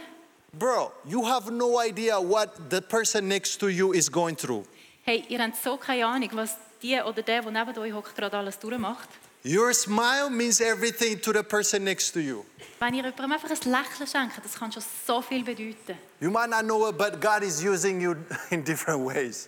Bro, 0.53 0.91
you 1.05 1.23
have 1.27 1.51
no 1.51 1.79
idea 1.83 2.17
what 2.19 2.69
the 2.69 2.79
person 2.81 3.27
next 3.27 3.57
to 3.59 3.67
you 3.67 3.93
is 3.93 4.09
going 4.11 4.35
through. 4.37 4.63
Hey, 5.03 5.23
ihr 5.29 5.39
habt 5.39 5.55
so 5.61 5.77
keine 5.77 6.05
Ahnung, 6.05 6.29
was 6.33 6.55
die 6.81 6.99
oder 7.01 7.21
der, 7.21 7.41
der 7.41 7.51
neben 7.51 7.77
euch 7.79 7.93
hockt, 7.93 8.15
gerade 8.15 8.37
alles 8.37 8.57
durchmacht. 8.59 9.09
Your 9.45 9.73
smile 9.73 10.29
means 10.29 10.59
everything 10.59 11.21
to 11.21 11.31
the 11.31 11.43
person 11.43 11.83
next 11.83 12.11
to 12.13 12.19
you. 12.19 12.45
Wenn 12.79 12.93
ihr 12.93 13.03
jemandem 13.03 13.31
einfach 13.31 13.49
ein 13.49 13.71
Lächeln 13.71 14.07
schenkt, 14.07 14.43
das 14.43 14.55
kann 14.55 14.71
schon 14.71 14.83
so 15.05 15.21
viel 15.21 15.43
bedeuten. 15.43 15.97
You 16.19 16.29
might 16.29 16.49
not 16.49 16.63
know 16.63 16.87
it, 16.89 16.97
but 16.97 17.19
God 17.21 17.43
is 17.43 17.63
using 17.63 18.01
you 18.01 18.15
in 18.51 18.63
different 18.63 19.05
ways. 19.05 19.47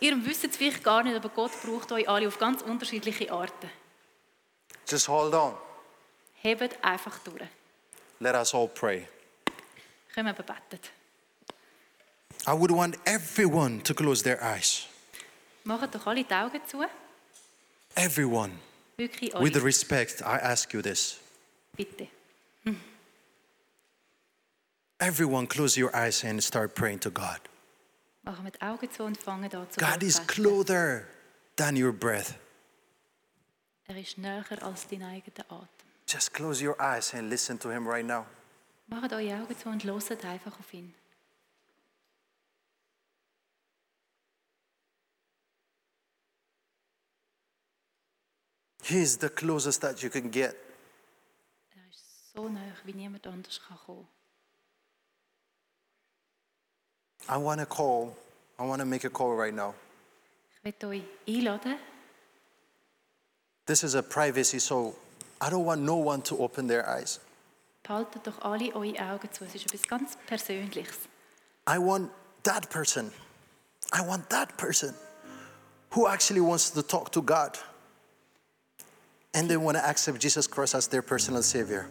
Ihr 0.00 0.16
wisst 0.24 0.44
es 0.44 0.56
vielleicht 0.56 0.84
gar 0.84 1.02
nicht, 1.02 1.16
aber 1.16 1.28
Gott 1.28 1.52
braucht 1.62 1.90
euch 1.92 2.08
alle 2.08 2.28
auf 2.28 2.38
ganz 2.38 2.62
unterschiedliche 2.62 3.32
Arten. 3.32 3.70
Just 4.86 5.08
hold 5.08 5.34
on. 5.34 5.54
Hebt 6.34 6.82
einfach 6.84 7.18
durch. 7.20 7.42
Let 8.20 8.34
us 8.34 8.54
all 8.54 8.68
pray. 8.68 9.08
Können 10.14 10.34
wir 10.36 10.44
beten. 10.44 10.80
I 12.46 12.52
would 12.52 12.70
want 12.70 12.96
everyone 13.04 13.82
to 13.82 13.94
close 13.94 14.22
their 14.22 14.40
eyes. 14.40 14.86
Macht 15.64 15.94
doch 15.94 16.06
alle 16.06 16.24
die 16.24 16.34
Augen 16.34 16.60
zu. 16.66 16.84
Everyone. 17.94 18.52
With 18.98 19.56
respect, 19.62 20.22
I 20.22 20.38
ask 20.38 20.72
you 20.72 20.82
this. 20.82 21.20
Bitte. 21.76 22.08
Everyone, 25.00 25.46
close 25.46 25.76
your 25.76 25.94
eyes 25.94 26.24
and 26.24 26.42
start 26.42 26.74
praying 26.74 26.98
to 27.00 27.10
God. 27.10 27.38
Machen 28.24 28.44
wir 28.44 28.50
die 28.50 28.60
Augen 28.60 28.90
zu 28.90 29.04
und 29.04 29.16
fangen 29.16 29.44
an 29.44 29.66
zu 29.70 29.78
God 29.78 30.02
is 30.02 30.18
closer 30.26 31.06
than 31.54 31.76
your 31.76 31.92
breath. 31.92 32.34
Er 33.86 33.96
ist 33.96 34.18
näher 34.18 34.44
als 34.60 34.88
dein 34.88 35.04
eigener 35.04 35.46
Atem. 35.48 35.68
Just 36.08 36.34
close 36.34 36.60
your 36.60 36.76
eyes 36.80 37.14
and 37.14 37.30
listen 37.30 37.58
to 37.60 37.70
Him 37.70 37.86
right 37.86 38.04
now. 38.04 38.26
Macht 38.88 39.12
eure 39.12 39.40
Augen 39.40 39.56
zu 39.56 39.68
und 39.68 39.84
hört 39.84 40.24
einfach 40.24 40.58
auf 40.58 40.74
ihn. 40.74 40.92
He 48.88 49.02
is 49.02 49.18
the 49.18 49.28
closest 49.28 49.82
that 49.82 50.02
you 50.02 50.08
can 50.08 50.30
get. 50.30 50.56
Er 51.76 51.82
ist 51.90 52.32
so 52.34 52.48
nah, 52.48 52.58
wie 52.84 52.94
niemand 52.94 53.26
anders 53.26 53.60
kann 53.60 53.76
kommen. 53.84 54.06
I 57.28 57.36
want 57.36 57.60
to 57.60 57.66
call, 57.66 58.16
I 58.58 58.64
want 58.64 58.80
to 58.80 58.86
make 58.86 59.04
a 59.04 59.10
call 59.10 59.36
right 59.36 59.52
now. 59.52 59.74
Ich 60.56 60.64
möchte 60.64 60.86
euch 60.86 61.02
einladen. 61.26 61.78
This 63.66 63.84
is 63.84 63.94
a 63.94 64.02
privacy, 64.02 64.58
so 64.58 64.96
I 65.38 65.50
don't 65.50 65.66
want 65.66 65.82
no 65.82 65.96
one 65.96 66.22
to 66.22 66.38
open 66.38 66.66
their 66.66 66.88
eyes. 66.88 67.20
Behaltet 67.82 68.26
doch 68.26 68.40
alle 68.40 68.74
eure 68.74 68.98
Augen 69.00 69.30
zu. 69.30 69.44
Es 69.44 69.54
ist 69.54 69.66
etwas 69.66 69.82
ganz 69.82 70.16
Persönliches. 70.26 71.08
I 71.66 71.76
want 71.76 72.10
that 72.44 72.70
person, 72.70 73.12
I 73.92 74.00
want 74.00 74.30
that 74.30 74.56
person 74.56 74.94
who 75.90 76.08
actually 76.08 76.40
wants 76.40 76.70
to 76.70 76.82
talk 76.82 77.12
to 77.12 77.20
God 77.20 77.58
and 79.34 79.48
they 79.48 79.56
want 79.56 79.76
to 79.76 79.84
accept 79.84 80.22
Jesus 80.22 80.46
Christ 80.46 80.74
as 80.74 80.88
their 80.88 81.02
personal 81.02 81.42
Savior. 81.42 81.86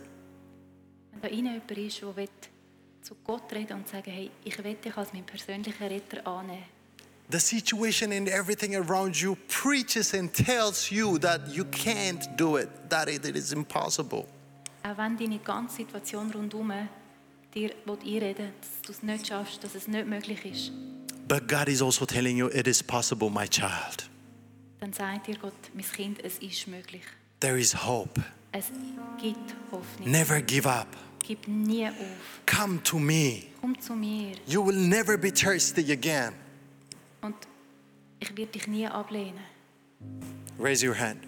Wenn 1.12 1.22
da 1.22 1.28
jemand 1.30 1.72
ist, 1.72 2.02
der 2.02 2.16
will 2.16 2.30
zu 3.02 3.16
Gott 3.24 3.52
reden 3.54 3.78
und 3.78 3.88
sagen, 3.88 4.12
hey, 4.12 4.30
ich 4.44 4.58
will 4.64 4.76
dich 4.76 4.96
als 4.98 5.14
meinen 5.14 5.26
persönlichen 5.26 5.84
Retter 5.88 6.26
annehmen. 6.28 6.64
The 7.30 7.40
situation 7.40 8.14
and 8.14 8.30
everything 8.30 8.76
around 8.76 9.18
you 9.18 9.36
preaches 9.50 10.14
and 10.14 10.32
tells 10.34 10.90
you 10.90 11.18
that 11.20 11.50
you 11.50 11.66
can't 11.66 12.26
do 12.38 12.58
it, 12.58 12.70
that 12.90 13.10
it 13.10 13.26
is 13.26 13.52
impossible. 13.52 14.26
Auch 14.84 14.98
wenn 14.98 15.18
deine 15.18 15.40
ganze 15.40 15.78
Situation 15.78 16.32
rundherum 16.32 16.72
dir 17.54 17.72
einreden 17.88 18.54
dass 18.62 18.82
du 18.86 18.92
es 18.94 19.04
nicht 19.04 19.28
schaffst, 19.28 19.62
dass 19.64 19.76
es 19.76 19.88
nicht 19.88 20.08
möglich 20.08 20.46
ist, 20.46 20.72
But 21.28 21.50
God 21.50 21.68
is 21.68 21.82
also 21.82 22.06
telling 22.06 22.38
you 22.38 22.48
it 22.48 22.68
is 22.68 22.82
possible, 22.82 23.30
my 23.30 23.46
child. 23.48 24.10
dann 24.80 24.94
sagt 24.94 25.28
dir 25.28 25.38
Gott, 25.38 25.54
mein 25.74 25.84
Kind, 25.84 26.24
es 26.24 26.38
ist 26.40 26.68
möglich. 26.68 27.04
There 27.40 27.58
is 27.60 27.74
hope. 27.74 28.22
Es 28.52 28.72
gibt 29.22 29.54
Hoffnung. 29.72 30.10
Never 30.12 30.42
give 30.42 30.66
up. 30.68 30.88
Gib 31.24 31.48
nie 31.48 31.86
auf. 31.88 31.94
Come 32.46 32.82
to 32.84 32.98
me. 32.98 33.44
Komm 33.62 33.80
zu 33.80 33.94
mir 33.94 34.36
You 34.48 34.62
will 34.66 34.76
never 34.78 35.18
be 35.18 35.32
thirsty 35.32 35.92
again. 35.92 36.34
und 37.22 37.36
ich 38.20 38.36
werde 38.36 38.52
dich 38.54 38.68
nie 38.68 38.88
ablehnen. 38.88 39.40
Raise 40.60 40.84
your 40.86 40.96
hand. 40.98 41.20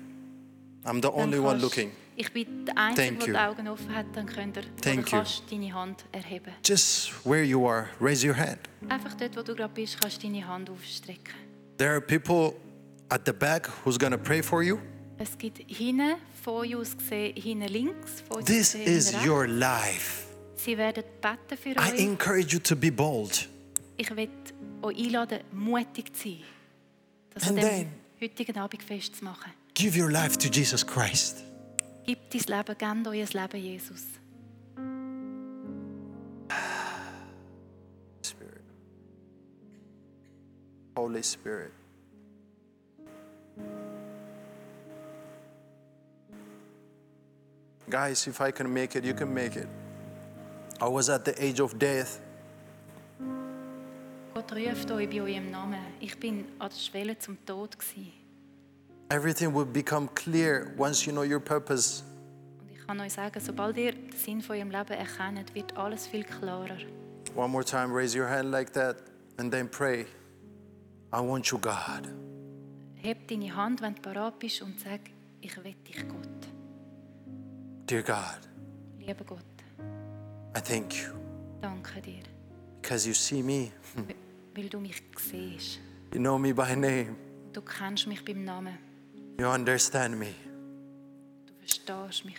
I'm 0.85 1.01
the 1.01 1.11
only 1.11 1.37
one 1.39 1.59
looking. 1.59 1.91
Ich 2.15 2.31
bin 2.33 2.65
der 2.65 2.77
Einzige, 2.77 3.07
Thank 3.07 3.19
der 3.19 3.27
you. 3.27 3.33
die 3.33 3.39
Augen 3.39 3.67
offen 3.67 3.93
hat, 3.95 4.05
dann 4.13 4.25
könnt 4.25 4.57
ihr, 4.57 4.63
Thank 4.81 5.11
you. 5.11 5.17
kannst 5.17 5.43
deine 5.51 5.73
Hand 5.73 6.05
erheben. 6.11 6.53
Just 6.65 7.13
where 7.25 7.43
you 7.43 7.65
are, 7.67 7.89
raise 8.01 8.25
your 8.27 8.35
hand. 8.35 8.59
Einfach 8.89 9.13
dort, 9.15 9.37
wo 9.37 9.41
du 9.41 9.55
gerade 9.55 9.73
bist, 9.73 9.99
kannst 10.01 10.21
du 10.23 10.27
deine 10.27 10.45
Hand 10.47 10.69
aufstrecken. 10.69 11.33
There 11.77 11.91
are 11.91 12.01
people 12.01 12.55
at 13.09 13.21
the 13.25 13.31
back 13.33 13.69
who's 13.85 13.97
going 13.97 14.11
to 14.11 14.17
pray 14.17 14.41
for 14.41 14.63
you. 14.63 14.79
Es 15.21 15.37
gibt 15.37 15.57
hinten, 15.69 16.15
von 16.43 16.73
uns 16.75 16.97
gesehen, 16.97 17.35
hinten 17.35 17.67
links, 17.67 18.23
uns 18.29 18.45
This 18.45 18.71
gesehen, 18.71 18.87
is 18.87 19.09
hinten 19.09 19.29
your 19.29 19.41
rechts. 19.41 19.57
life. 19.59 20.25
Sie 20.55 20.77
werden 20.77 21.03
beten 21.21 21.57
für 21.61 21.69
I 21.71 21.93
euch. 21.93 21.99
encourage 21.99 22.53
you 22.53 22.59
to 22.59 22.75
be 22.75 22.89
bold. 22.91 23.47
Ich 23.97 24.09
will 24.15 24.29
euch 24.81 24.97
einladen, 24.97 25.39
mutig 25.51 26.13
zu 26.15 26.29
sein. 26.29 26.39
Das 27.33 27.43
an 27.43 27.49
And 27.49 27.57
dem 27.63 27.69
then- 27.69 27.91
heutigen 28.21 28.57
Abend 28.57 28.81
festzumachen. 28.83 29.51
Give 29.73 29.97
your 30.01 30.09
life 30.09 30.37
to 30.37 30.47
Jesus 30.49 30.85
Christ. 30.87 31.43
Gib 32.05 32.29
dein 32.31 32.41
Leben, 32.41 33.03
gib 33.03 33.07
euer 33.07 33.27
Leben 33.41 33.61
Jesus. 33.61 34.03
Spirit. 38.21 38.61
Holy 40.97 41.23
Spirit. 41.23 41.71
Guys, 47.89 48.27
if 48.27 48.39
I 48.39 48.51
can 48.51 48.71
make 48.71 48.95
it, 48.95 49.03
you 49.03 49.13
can 49.13 49.33
make 49.33 49.55
it. 49.55 49.67
I 50.79 50.87
was 50.87 51.09
at 51.09 51.25
the 51.25 51.33
age 51.43 51.59
of 51.59 51.77
death. 51.79 52.19
Gott 54.33 54.51
ruft 54.51 54.91
euch 54.91 55.09
bei 55.09 55.21
eurem 55.21 55.49
Namen. 55.51 55.79
Ich 55.99 56.17
bin 56.19 56.45
an 56.59 56.69
der 56.69 56.77
Schwelle 56.77 57.17
zum 57.17 57.37
Tod. 57.45 57.77
Gewesen. 57.77 58.13
Everything 59.09 59.53
will 59.53 59.65
become 59.65 60.07
clear 60.13 60.71
once 60.77 61.05
you 61.05 61.11
know 61.11 61.23
your 61.23 61.39
purpose. 61.39 62.03
Und 62.61 62.69
ich 62.71 62.85
kann 62.85 62.99
euch 62.99 63.13
sagen, 63.13 63.39
sobald 63.39 63.75
ihr 63.77 63.93
den 63.93 64.11
Sinn 64.11 64.41
von 64.41 64.55
eurem 64.55 64.69
Leben 64.69 64.93
erkennt, 64.93 65.55
wird 65.55 65.75
alles 65.75 66.05
viel 66.05 66.23
klarer. 66.23 66.77
One 67.35 67.49
more 67.49 67.65
time, 67.65 67.91
raise 67.91 68.15
your 68.15 68.27
hand 68.29 68.51
like 68.51 68.71
that 68.73 68.97
and 69.37 69.51
then 69.51 69.67
pray. 69.67 70.05
I 71.11 71.19
want 71.21 71.47
you, 71.47 71.57
God. 71.57 72.07
Heb 73.01 73.27
deine 73.27 73.55
Hand, 73.55 73.81
wenn 73.81 73.95
du 73.95 74.01
parat 74.01 74.37
bist, 74.37 74.61
und 74.61 74.79
sag, 74.79 74.99
ich 75.41 75.57
will 75.57 75.73
dich, 75.87 76.07
Gott. 76.07 76.38
Dear 77.89 78.03
God, 78.03 78.37
Lieber 78.99 79.23
Gott, 79.23 79.39
I 80.55 80.59
thank 80.59 80.93
you 80.95 81.11
danke 81.59 81.99
dir, 82.01 82.21
because 82.79 83.07
you 83.07 83.15
see 83.15 83.41
me, 83.41 83.71
weil 84.55 84.69
du 84.69 84.79
mich 84.79 85.01
siehst. 85.17 85.79
you 86.13 86.19
know 86.19 86.37
me 86.37 86.53
by 86.53 86.75
name, 86.75 87.15
Du 87.51 87.61
kennst 87.61 88.05
mich 88.05 88.23
beim 88.23 88.43
Namen. 88.43 88.77
you 89.39 89.47
understand 89.47 90.19
me. 90.19 90.35
Du 91.47 91.53
verstehst 91.57 92.25
mich. 92.25 92.37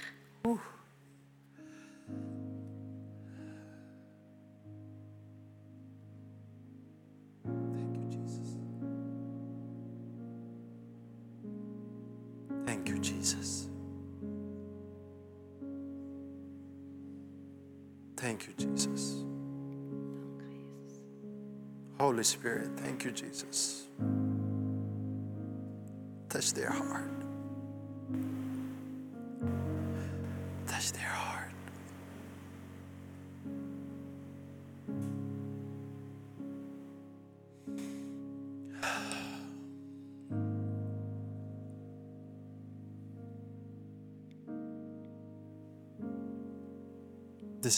Thank 12.67 12.89
you, 12.89 12.99
Jesus. 12.99 13.70
Thank 18.21 18.47
you, 18.47 18.53
Jesus. 18.59 19.25
Holy 21.99 22.23
Spirit, 22.23 22.69
thank 22.77 23.03
you, 23.03 23.13
Jesus. 23.13 23.87
Touch 26.29 26.53
their 26.53 26.71
heart. 26.71 27.11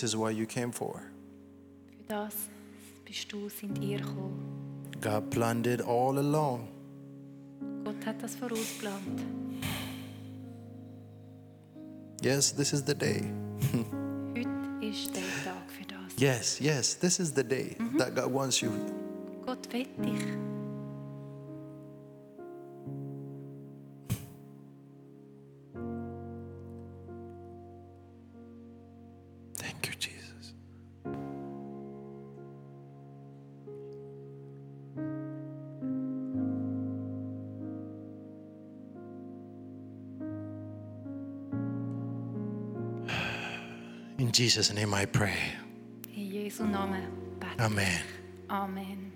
This 0.02 0.14
is 0.14 0.16
what 0.16 0.34
you 0.34 0.46
came 0.46 0.72
for. 0.72 1.00
Für 1.96 2.02
das 2.08 2.34
bist 3.04 3.30
du, 3.30 3.48
sind 3.48 3.80
ihr 3.80 3.98
gekommen. 3.98 4.90
God 5.00 5.30
planned 5.30 5.68
it 5.68 5.80
all 5.80 6.18
along. 6.18 6.66
Gott 7.84 8.04
hat 8.04 8.20
das 8.20 8.34
vorausplant. 8.34 9.22
Yes, 12.20 12.50
this 12.50 12.72
is 12.72 12.82
the 12.84 12.96
day. 12.96 13.22
Heute 14.34 14.84
ist 14.84 15.14
der 15.14 15.22
Tag 15.44 15.70
für 15.70 15.84
das. 15.84 16.18
Yes, 16.18 16.58
yes, 16.58 16.98
this 16.98 17.20
is 17.20 17.32
the 17.32 17.44
day 17.44 17.76
mhm. 17.78 17.96
that 17.98 18.12
God 18.16 18.32
wants 18.32 18.60
you. 18.60 18.72
Gott 19.46 19.72
will 19.72 19.86
dich. 20.04 20.41
In 44.32 44.36
Jesus' 44.36 44.72
name 44.72 44.94
I 44.94 45.04
pray. 45.04 45.36
In 46.16 46.30
Jesu 46.32 46.64
Namen 46.64 47.04
bete. 47.38 47.60
Amen. 47.60 48.00
Amen. 48.48 49.12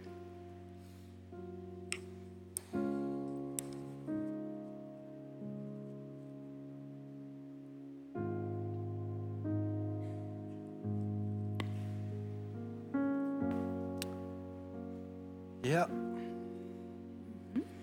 Yeah. 15.64 15.86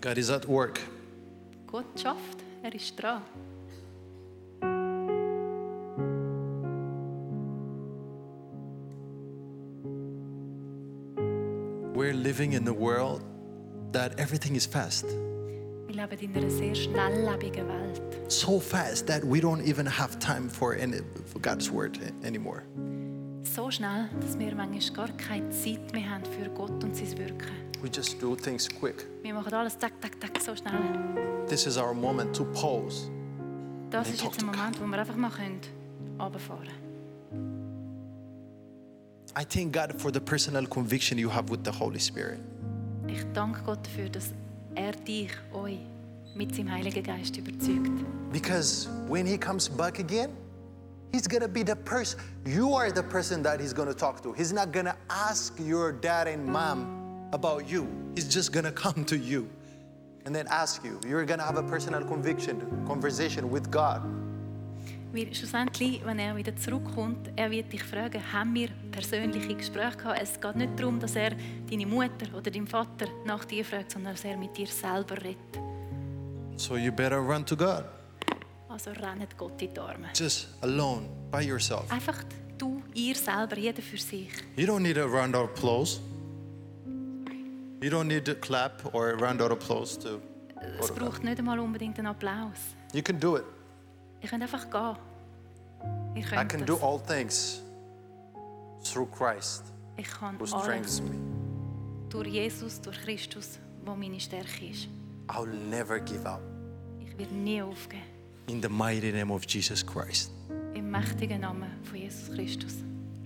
God 0.00 0.18
is 0.18 0.30
at 0.30 0.46
work. 0.46 0.78
Gott 1.66 1.98
schafft, 2.00 2.44
er 2.62 2.72
ist 2.72 2.94
dran. 2.94 3.22
We're 11.94 12.12
living 12.12 12.54
in 12.54 12.66
a 12.66 12.72
world 12.72 13.22
that 13.92 14.18
everything 14.18 14.56
is 14.56 14.66
fast. 14.66 15.04
Wir 15.86 15.94
leben 15.94 16.18
in 16.18 16.36
einer 16.36 16.50
sehr 16.50 16.74
schnelllebigen 16.74 17.68
er 17.68 17.68
Welt. 17.68 18.32
So 18.32 18.58
fast 18.58 19.06
that 19.06 19.22
we 19.22 19.38
don't 19.38 19.62
even 19.62 19.86
have 19.86 20.18
time 20.18 20.50
for, 20.50 20.74
any, 20.74 21.02
for 21.24 21.38
God's 21.40 21.70
word 21.70 22.00
anymore. 22.24 22.64
So 23.44 23.70
schnell, 23.70 24.08
dass 24.20 24.36
wir 24.36 24.56
manchmal 24.56 25.06
gar 25.06 25.16
keine 25.16 25.50
Zeit 25.50 25.92
mehr 25.92 26.10
haben 26.10 26.24
für 26.24 26.50
Gott 26.50 26.82
und 26.82 26.96
sein 26.96 27.16
Wirken. 27.16 27.46
We 27.80 27.88
just 27.88 28.20
do 28.20 28.34
things 28.34 28.68
quick. 28.68 29.06
Wir 29.22 29.32
machen 29.32 29.54
alles 29.54 29.78
tak, 29.78 29.92
tak, 30.00 30.18
tak, 30.20 30.42
so 30.42 30.56
schnell. 30.56 31.46
This 31.46 31.64
is 31.64 31.76
our 31.76 31.94
moment 31.94 32.34
to 32.34 32.44
pause. 32.44 33.08
Das 33.90 34.08
ist 34.08 34.20
jetzt 34.20 34.40
ein 34.40 34.46
Moment, 34.46 34.80
wo 34.80 34.86
wir 34.86 34.98
einfach 34.98 35.14
mal 35.14 35.30
können 35.30 35.60
runterfahren. 36.18 36.83
I 39.36 39.44
thank 39.44 39.72
God 39.72 40.00
for 40.00 40.12
the 40.12 40.20
personal 40.20 40.64
conviction 40.66 41.18
you 41.18 41.28
have 41.28 41.50
with 41.50 41.64
the 41.64 41.72
Holy 41.72 41.98
Spirit. 41.98 42.38
Ich 43.08 43.24
danke 43.32 43.62
Gott 43.64 43.84
dafür, 43.84 44.08
dass 44.08 44.32
er 44.76 44.92
dich, 44.92 45.30
euch, 45.52 45.80
mit 46.34 46.54
seinem 46.54 46.70
Heiligen 46.70 47.02
Geist 47.02 47.36
überzeugt. 47.36 47.90
Because 48.32 48.88
when 49.08 49.26
He 49.26 49.36
comes 49.36 49.68
back 49.68 49.98
again, 49.98 50.30
He's 51.12 51.28
gonna 51.28 51.48
be 51.48 51.62
the 51.62 51.76
person, 51.76 52.20
you 52.44 52.74
are 52.74 52.90
the 52.92 53.02
person 53.02 53.42
that 53.42 53.60
He's 53.60 53.72
gonna 53.72 53.94
talk 53.94 54.22
to. 54.22 54.32
He's 54.32 54.52
not 54.52 54.72
gonna 54.72 54.96
ask 55.10 55.58
your 55.58 55.92
dad 55.92 56.28
and 56.28 56.46
mom 56.46 57.28
about 57.32 57.68
you. 57.68 57.86
He's 58.14 58.28
just 58.28 58.52
gonna 58.52 58.72
come 58.72 59.04
to 59.06 59.16
you 59.16 59.48
and 60.26 60.34
then 60.34 60.46
ask 60.48 60.84
you. 60.84 61.00
You're 61.06 61.24
gonna 61.24 61.44
have 61.44 61.56
a 61.56 61.62
personal 61.62 62.04
conviction, 62.04 62.60
conversation 62.86 63.50
with 63.50 63.70
God. 63.70 64.02
Weil 65.14 65.32
schlussendlich, 65.32 66.04
wenn 66.04 66.18
er 66.18 66.34
wieder 66.34 66.56
zurückkommt, 66.56 67.30
er 67.36 67.48
wird 67.48 67.72
dich 67.72 67.84
fragen, 67.84 68.20
haben 68.32 68.52
wir 68.52 68.68
persönliche 68.90 69.54
Gespräche 69.54 69.96
gehabt? 69.96 70.20
Es 70.20 70.40
geht 70.40 70.56
nicht 70.56 70.76
darum, 70.76 70.98
dass 70.98 71.14
er 71.14 71.30
deine 71.70 71.86
Mutter 71.86 72.36
oder 72.36 72.50
deinen 72.50 72.66
Vater 72.66 73.06
nach 73.24 73.44
dir 73.44 73.64
fragt, 73.64 73.92
sondern 73.92 74.14
dass 74.14 74.24
er 74.24 74.36
mit 74.36 74.56
dir 74.56 74.66
selber 74.66 75.16
redet. 75.22 75.38
So 76.56 76.76
you 76.76 76.90
better 76.90 77.18
run 77.18 77.46
to 77.46 77.56
God. 77.56 77.84
Also 78.68 78.90
rennet 78.90 79.38
Gott 79.38 79.62
in 79.62 79.72
die 79.72 79.78
Arme. 79.78 80.08
Just 80.16 80.48
alone, 80.62 81.08
by 81.30 81.42
yourself. 81.42 81.88
Einfach 81.92 82.24
du, 82.58 82.82
ihr 82.92 83.14
selber, 83.14 83.56
jeder 83.56 83.82
für 83.82 83.98
sich. 83.98 84.32
You 84.56 84.66
don't 84.66 84.80
need 84.80 84.98
a 84.98 85.04
round 85.04 85.36
of 85.36 85.48
applause. 85.50 86.00
You 87.80 87.88
don't 87.88 88.08
need 88.08 88.24
to 88.24 88.34
clap 88.34 88.92
or 88.92 89.10
a 89.10 89.14
round 89.16 89.40
of 89.40 89.52
applause 89.52 89.96
to. 90.00 90.20
Es 90.80 90.90
braucht 90.90 91.22
nicht 91.22 91.38
einmal 91.38 91.60
unbedingt 91.60 92.00
einen 92.00 92.08
Applaus. 92.08 92.58
You 92.92 93.02
can 93.02 93.20
do 93.20 93.36
it. 93.36 93.44
Ihr 94.24 94.30
könnt 94.30 94.42
einfach 94.42 94.70
gehen. 94.70 94.96
Ihr 96.14 96.22
I 96.22 96.24
könnt 96.24 96.48
can 96.48 96.60
das. 96.64 96.66
do 96.66 96.76
all 96.82 96.98
things 96.98 97.60
through 98.82 99.06
Christ 99.10 99.64
Ich 99.98 100.08
kann 100.10 100.40
who 100.40 100.46
strengthens 100.46 101.02
me. 101.02 101.10
durch 102.08 102.28
Jesus, 102.28 102.80
durch 102.80 102.98
Christus, 103.02 103.58
wo 103.84 103.94
meine 103.94 104.18
Stärke 104.18 104.68
ist. 104.70 104.88
I'll 105.28 105.44
never 105.68 106.00
give 106.00 106.24
up. 106.26 106.40
Ich 107.00 107.18
werde 107.18 107.34
nie 107.34 107.60
aufgeben. 107.60 108.02
In 108.46 108.62
the 108.62 108.68
mighty 108.70 109.12
name 109.12 109.30
of 109.30 109.44
Jesus 109.46 109.84
Christ. 109.84 110.30
Im 110.72 110.90
mächtigen 110.90 111.42
Namen 111.42 111.70
von 111.82 111.96
Jesus 111.98 112.34
Christus. 112.34 112.76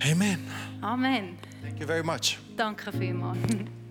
Amen. 0.03 0.41
Amen. 0.81 1.39
Thank 1.63 1.79
you 1.79 1.87
very 1.87 2.03
much. 2.03 2.39
Danke 2.57 2.91
vielmals. 2.91 3.39